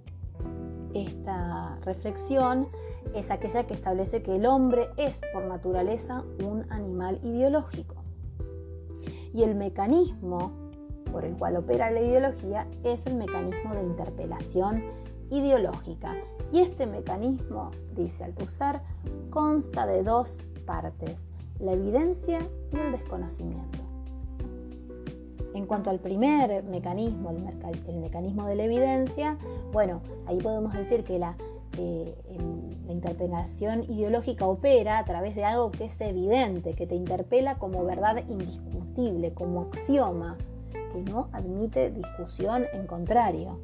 [0.93, 2.67] esta reflexión
[3.15, 7.98] es aquella que establece que el hombre es por naturaleza un animal ideológico.
[9.39, 10.51] Y el mecanismo
[11.13, 14.83] por el cual opera la ideología es el mecanismo de interpelación
[15.31, 16.17] ideológica.
[16.53, 18.81] Y este mecanismo, dice Althusser,
[19.31, 21.29] consta de dos partes,
[21.61, 22.41] la evidencia
[22.73, 23.79] y el desconocimiento.
[25.55, 29.39] En cuanto al primer mecanismo, el, mecanismo de la evidencia,
[29.73, 31.37] bueno, ahí podemos decir que la,
[31.79, 37.85] la interpelación ideológica opera a través de algo que es evidente, que te interpela como
[37.85, 40.37] verdad indiscutible, como axioma,
[40.93, 43.59] que no admite discusión en contrario.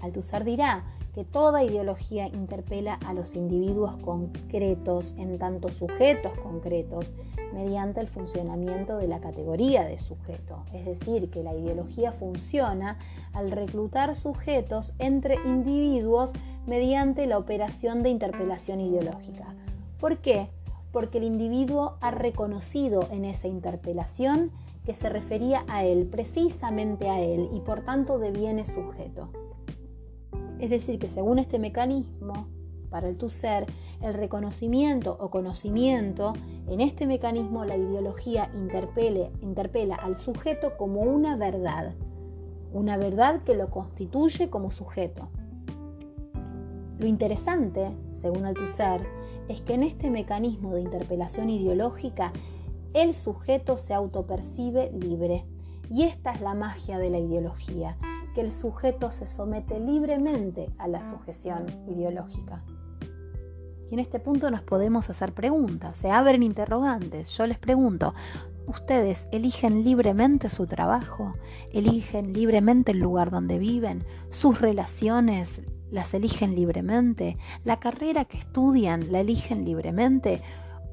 [0.00, 7.10] Althusser dirá que toda ideología interpela a los individuos concretos en tanto sujetos concretos
[7.54, 10.66] mediante el funcionamiento de la categoría de sujeto.
[10.74, 12.98] Es decir, que la ideología funciona
[13.32, 16.34] al reclutar sujetos entre individuos
[16.66, 19.54] mediante la operación de interpelación ideológica.
[19.98, 20.50] ¿Por qué?
[20.92, 24.50] Porque el individuo ha reconocido en esa interpelación
[24.84, 29.30] que se refería a él, precisamente a él, y por tanto deviene sujeto.
[30.60, 32.48] Es decir, que según este mecanismo,
[32.90, 33.66] para el tu ser,
[34.00, 36.32] el reconocimiento o conocimiento,
[36.68, 41.94] en este mecanismo la ideología interpela al sujeto como una verdad,
[42.72, 45.28] una verdad que lo constituye como sujeto.
[46.98, 49.06] Lo interesante, según Althusser,
[49.48, 52.32] es que en este mecanismo de interpelación ideológica
[52.94, 55.44] el sujeto se autopercibe libre.
[55.90, 57.96] Y esta es la magia de la ideología,
[58.36, 62.62] que el sujeto se somete libremente a la sujeción ideológica.
[63.90, 67.30] Y en este punto nos podemos hacer preguntas, se abren interrogantes.
[67.30, 68.12] Yo les pregunto,
[68.66, 71.32] ¿ustedes eligen libremente su trabajo?
[71.72, 74.04] ¿Eligen libremente el lugar donde viven?
[74.28, 77.38] ¿Sus relaciones las eligen libremente?
[77.64, 80.42] ¿La carrera que estudian la eligen libremente?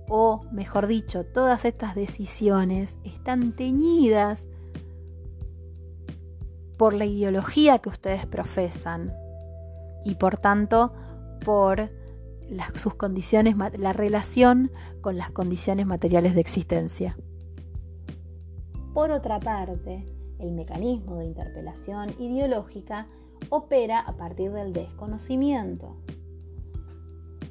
[0.10, 4.48] o mejor dicho, todas estas decisiones están teñidas
[6.84, 9.14] por la ideología que ustedes profesan
[10.04, 10.92] y por tanto
[11.46, 11.92] por
[12.76, 14.70] sus condiciones, la relación
[15.00, 17.18] con las condiciones materiales de existencia.
[18.94, 20.06] Por otra parte,
[20.40, 23.08] el mecanismo de interpelación ideológica
[23.48, 25.96] opera a partir del desconocimiento.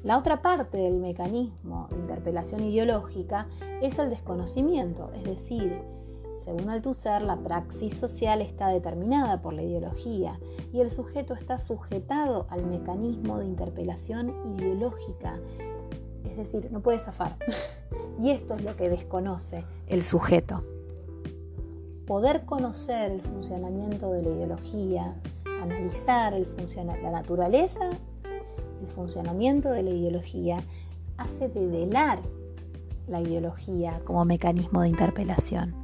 [0.03, 3.47] La otra parte del mecanismo de interpelación ideológica
[3.81, 5.81] es el desconocimiento, es decir,
[6.43, 10.39] según Althusser, la praxis social está determinada por la ideología
[10.73, 15.39] y el sujeto está sujetado al mecanismo de interpelación ideológica.
[16.29, 17.37] Es decir, no puede zafar.
[18.19, 20.57] y esto es lo que desconoce el sujeto.
[22.07, 25.15] Poder conocer el funcionamiento de la ideología,
[25.45, 27.89] analizar la naturaleza
[28.83, 30.63] el funcionamiento de la ideología
[31.17, 32.19] hace develar
[33.07, 35.82] la ideología como mecanismo de interpelación.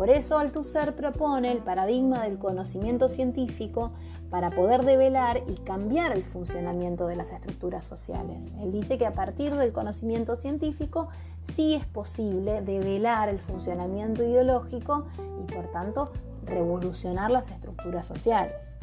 [0.00, 3.92] Por eso Althusser propone el paradigma del conocimiento científico
[4.30, 8.50] para poder develar y cambiar el funcionamiento de las estructuras sociales.
[8.62, 11.10] Él dice que a partir del conocimiento científico
[11.54, 15.04] sí es posible develar el funcionamiento ideológico
[15.38, 16.06] y por tanto
[16.46, 18.78] revolucionar las estructuras sociales.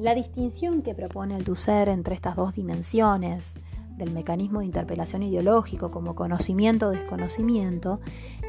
[0.00, 3.54] La distinción que propone Althusser entre estas dos dimensiones
[3.98, 8.00] del mecanismo de interpelación ideológico como conocimiento-desconocimiento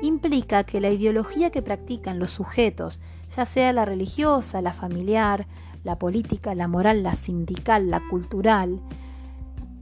[0.02, 3.00] implica que la ideología que practican los sujetos,
[3.36, 5.47] ya sea la religiosa, la familiar,
[5.84, 8.80] la política, la moral, la sindical, la cultural,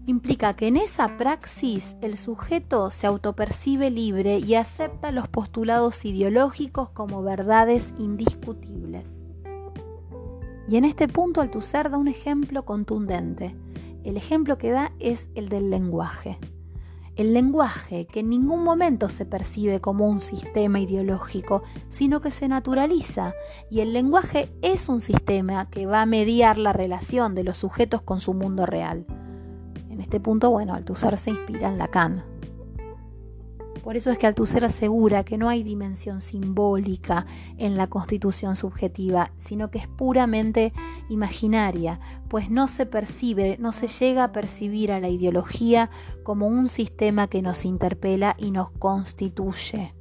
[0.07, 6.89] implica que en esa praxis el sujeto se autopercibe libre y acepta los postulados ideológicos
[6.89, 9.25] como verdades indiscutibles.
[10.69, 13.55] Y en este punto Althusser da un ejemplo contundente.
[14.07, 16.39] El ejemplo que da es el del lenguaje.
[17.17, 22.47] El lenguaje que en ningún momento se percibe como un sistema ideológico, sino que se
[22.47, 23.33] naturaliza.
[23.69, 28.01] Y el lenguaje es un sistema que va a mediar la relación de los sujetos
[28.01, 29.05] con su mundo real.
[29.89, 32.36] En este punto, bueno, Althusser se inspira en Lacan.
[33.87, 37.25] Por eso es que Althusser asegura que no hay dimensión simbólica
[37.57, 40.73] en la constitución subjetiva, sino que es puramente
[41.07, 45.89] imaginaria, pues no se percibe, no se llega a percibir a la ideología
[46.23, 49.95] como un sistema que nos interpela y nos constituye.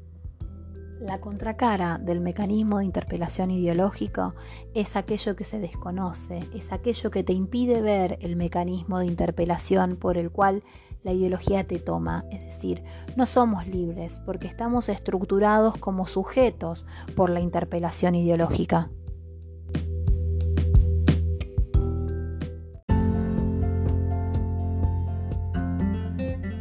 [1.00, 4.34] La contracara del mecanismo de interpelación ideológico
[4.74, 9.94] es aquello que se desconoce, es aquello que te impide ver el mecanismo de interpelación
[9.94, 10.64] por el cual
[11.06, 12.24] la ideología te toma.
[12.32, 12.82] Es decir,
[13.14, 16.84] no somos libres porque estamos estructurados como sujetos
[17.14, 18.90] por la interpelación ideológica.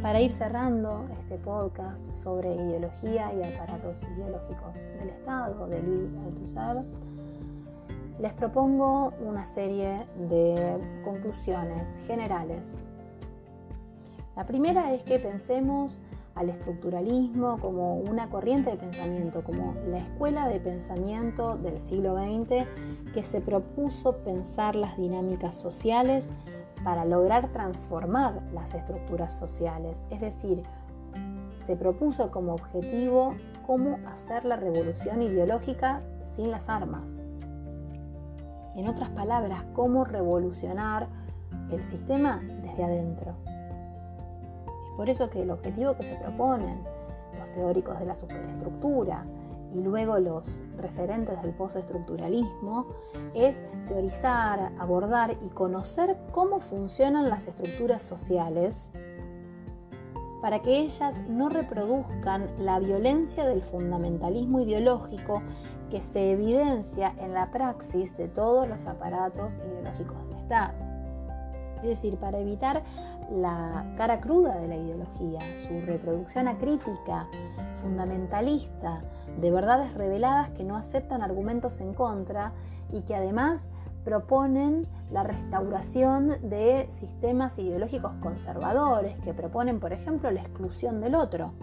[0.04, 6.86] Para ir cerrando este podcast sobre ideología y aparatos ideológicos del Estado de Luis Althusser,
[8.20, 9.98] les propongo una serie
[10.30, 12.86] de conclusiones generales.
[14.36, 16.02] La primera es que pensemos
[16.36, 22.66] al estructuralismo como una corriente de pensamiento, como la escuela de pensamiento del siglo XX
[23.14, 26.30] que se propuso pensar las dinámicas sociales
[26.84, 30.02] para lograr transformar las estructuras sociales.
[30.10, 30.64] Es decir,
[31.54, 37.24] se propuso como objetivo cómo hacer la revolución ideológica sin las armas.
[38.76, 41.08] En otras palabras, cómo revolucionar
[41.72, 43.55] el sistema desde adentro.
[44.96, 46.84] Por eso que el objetivo que se proponen
[47.38, 49.26] los teóricos de la superestructura,
[49.76, 52.88] y luego los referentes del postestructuralismo
[53.34, 58.90] es teorizar, abordar y conocer cómo funcionan las estructuras sociales
[60.42, 65.42] para que ellas no reproduzcan la violencia del fundamentalismo ideológico
[65.90, 70.74] que se evidencia en la praxis de todos los aparatos ideológicos del Estado.
[71.78, 72.84] Es decir, para evitar
[73.32, 77.28] la cara cruda de la ideología, su reproducción acrítica,
[77.82, 79.02] fundamentalista,
[79.40, 82.54] de verdades reveladas que no aceptan argumentos en contra
[82.92, 83.68] y que además
[84.04, 91.54] proponen la restauración de sistemas ideológicos conservadores, que proponen, por ejemplo, la exclusión del otro.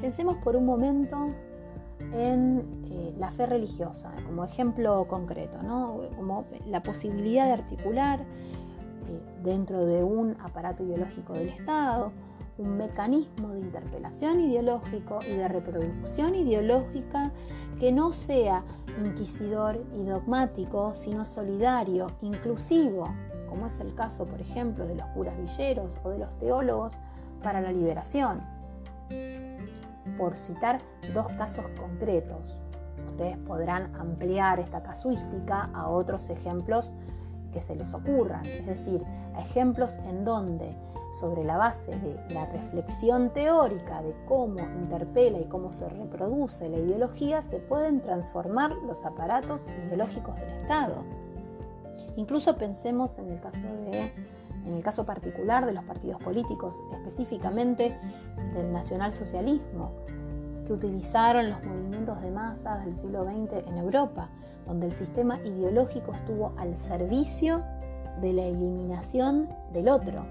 [0.00, 1.28] Pensemos por un momento
[2.12, 5.58] en eh, la fe religiosa, como ejemplo concreto,
[6.16, 8.20] como la posibilidad de articular
[9.08, 12.12] eh, dentro de un aparato ideológico del Estado
[12.60, 17.32] un mecanismo de interpelación ideológico y de reproducción ideológica
[17.78, 18.62] que no sea
[19.02, 23.08] inquisidor y dogmático, sino solidario, inclusivo,
[23.48, 26.98] como es el caso, por ejemplo, de los curas villeros o de los teólogos
[27.42, 28.42] para la liberación.
[30.18, 30.80] Por citar
[31.14, 32.58] dos casos concretos,
[33.08, 36.92] ustedes podrán ampliar esta casuística a otros ejemplos
[37.52, 39.02] que se les ocurran, es decir,
[39.38, 40.76] ejemplos en donde
[41.12, 46.78] sobre la base de la reflexión teórica de cómo interpela y cómo se reproduce la
[46.78, 51.04] ideología, se pueden transformar los aparatos ideológicos del Estado.
[52.16, 54.12] Incluso pensemos en el caso de
[54.66, 57.96] en el caso particular de los partidos políticos, específicamente
[58.54, 59.92] del nacionalsocialismo,
[60.70, 64.28] que utilizaron los movimientos de masas del siglo XX en Europa,
[64.68, 67.64] donde el sistema ideológico estuvo al servicio
[68.20, 70.24] de la eliminación del otro,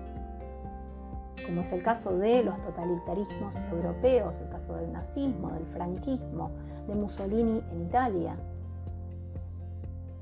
[1.46, 6.52] como es el caso de los totalitarismos europeos, el caso del nazismo, del franquismo,
[6.88, 8.38] de Mussolini en Italia.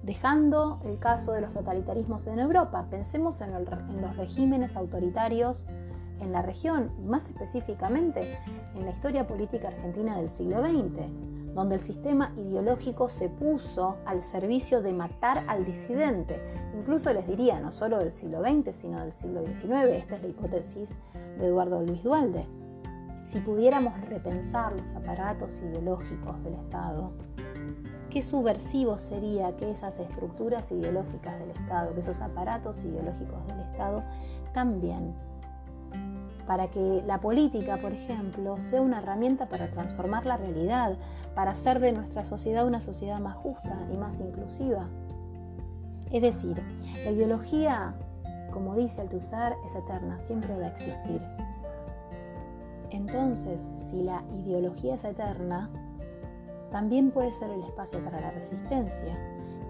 [0.02, 5.68] Dejando el caso de los totalitarismos en Europa, pensemos en, los regímenes autoritarios
[6.20, 8.38] en la región y más específicamente
[8.76, 14.22] en la historia política argentina del siglo XX, donde el sistema ideológico se puso al
[14.22, 16.40] servicio de matar al disidente.
[16.78, 19.96] Incluso les diría, no solo del siglo XX, sino del siglo XIX.
[19.98, 20.96] Esta es la hipótesis
[21.40, 22.46] de Eduardo Luis Dualde.
[23.24, 27.12] Si pudiéramos repensar los aparatos ideológicos del Estado,
[28.10, 34.04] qué subversivo sería que esas estructuras ideológicas del Estado, que esos aparatos ideológicos del Estado
[34.54, 35.14] cambien
[36.48, 40.98] para que la política, por ejemplo, sea una herramienta para transformar la realidad,
[41.36, 44.88] para hacer de nuestra sociedad una sociedad más justa y más inclusiva.
[46.12, 46.64] Es decir,
[47.04, 47.94] la ideología,
[48.54, 51.22] como dice Althusser, es eterna, siempre va a existir.
[52.92, 55.70] Entonces, si la ideología es eterna,
[56.72, 59.18] también puede ser el espacio para la resistencia.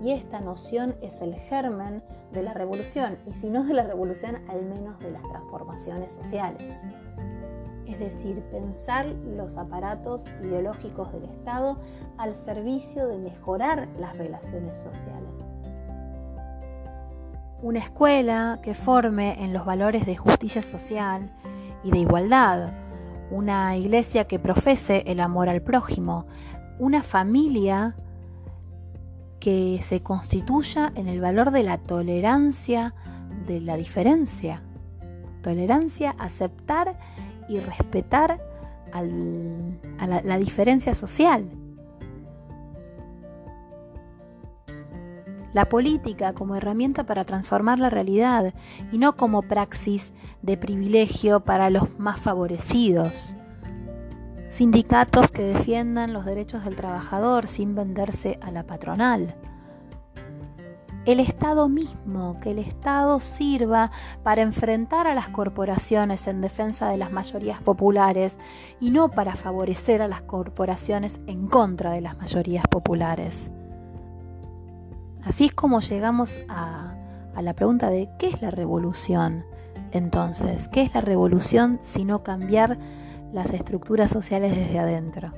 [0.04, 4.38] Y esta noción es el germen de la revolución, y si no de la revolución,
[4.50, 6.78] al menos de las transformaciones sociales
[7.88, 11.80] es decir, pensar los aparatos ideológicos del Estado
[12.18, 15.32] al servicio de mejorar las relaciones sociales.
[17.62, 21.32] Una escuela que forme en los valores de justicia social
[21.84, 22.74] y de igualdad,
[23.32, 26.28] una iglesia que profese el amor al prójimo,
[26.80, 27.96] una familia
[29.48, 32.94] que se constituya en el valor de la tolerancia
[33.46, 34.62] de la diferencia.
[35.42, 37.00] Tolerancia, aceptar
[37.48, 38.42] y respetar
[38.92, 39.04] a
[40.06, 41.50] la diferencia social.
[45.54, 48.54] La política como herramienta para transformar la realidad
[48.92, 50.12] y no como praxis
[50.42, 53.37] de privilegio para los más favorecidos.
[54.50, 59.36] Sindicatos que defiendan los derechos del trabajador sin venderse a la patronal
[61.08, 63.92] el Estado mismo, que el Estado sirva
[64.24, 68.38] para enfrentar a las corporaciones en defensa de las mayorías populares
[68.82, 73.52] y no para favorecer a las corporaciones en contra de las mayorías populares.
[75.24, 76.94] Así es como llegamos a,
[77.42, 79.46] la pregunta de ¿qué es la revolución?
[79.92, 82.78] Entonces, ¿qué es la revolución si no cambiar
[83.34, 85.34] las estructuras sociales desde adentro?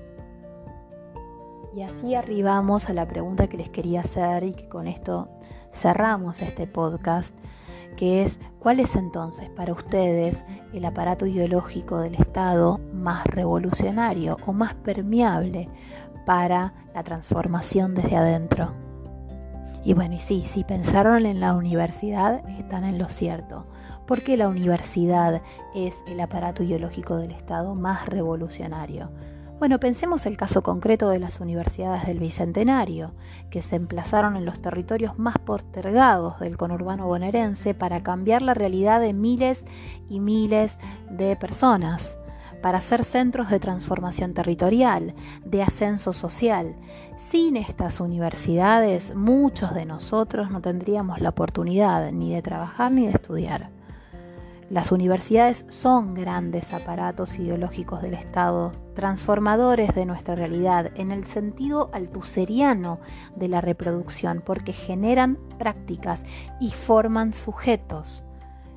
[1.76, 5.30] Y así arribamos a la pregunta que les quería hacer y que con esto
[5.72, 7.36] cerramos este podcast,
[7.96, 14.54] que es ¿cuál es entonces para ustedes el aparato ideológico del Estado más revolucionario o
[14.54, 15.70] más permeable
[16.26, 18.74] para la transformación desde adentro?
[19.84, 23.66] Y bueno, y sí, si pensaron en la universidad, están en lo cierto,
[24.10, 25.44] porque la universidad
[25.76, 29.12] es el aparato ideológico del Estado más revolucionario.
[29.60, 33.14] Bueno, pensemos el caso concreto de las universidades del Bicentenario,
[33.52, 39.00] que se emplazaron en los territorios más postergados del conurbano bonaerense para cambiar la realidad
[39.00, 39.64] de miles
[40.10, 40.80] y miles
[41.12, 42.18] de personas,
[42.64, 45.14] para ser centros de transformación territorial,
[45.46, 46.76] de ascenso social.
[47.16, 53.12] Sin estas universidades, muchos de nosotros no tendríamos la oportunidad ni de trabajar ni de
[53.12, 53.79] estudiar.
[54.70, 61.90] Las universidades son grandes aparatos ideológicos del Estado, transformadores de nuestra realidad en el sentido
[61.92, 63.00] altuseriano
[63.36, 66.24] de la reproducción, porque generan prácticas
[66.60, 68.24] y forman sujetos.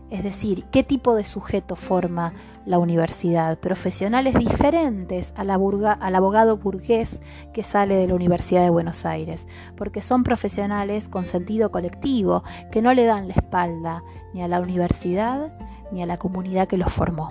[0.09, 2.33] Es decir, ¿qué tipo de sujeto forma
[2.65, 3.59] la universidad?
[3.59, 7.21] Profesionales diferentes al, al, abogado burgués
[7.53, 9.47] que sale de la Universidad de Buenos Aires,
[9.77, 14.03] porque son profesionales con sentido colectivo, que no le dan la espalda
[14.33, 15.53] ni a la universidad
[15.93, 17.29] ni a la comunidad que los formó.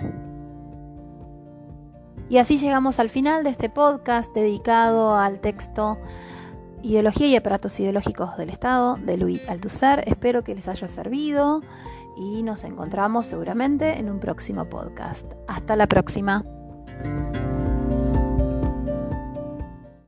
[2.28, 5.98] Y así llegamos al final de este podcast dedicado al texto
[6.82, 10.02] Ideología y aparatos ideológicos del Estado de Luis Althusser.
[10.06, 11.62] Espero que les haya servido
[12.16, 15.30] y nos encontramos seguramente en un próximo podcast.
[15.46, 16.44] Hasta la próxima.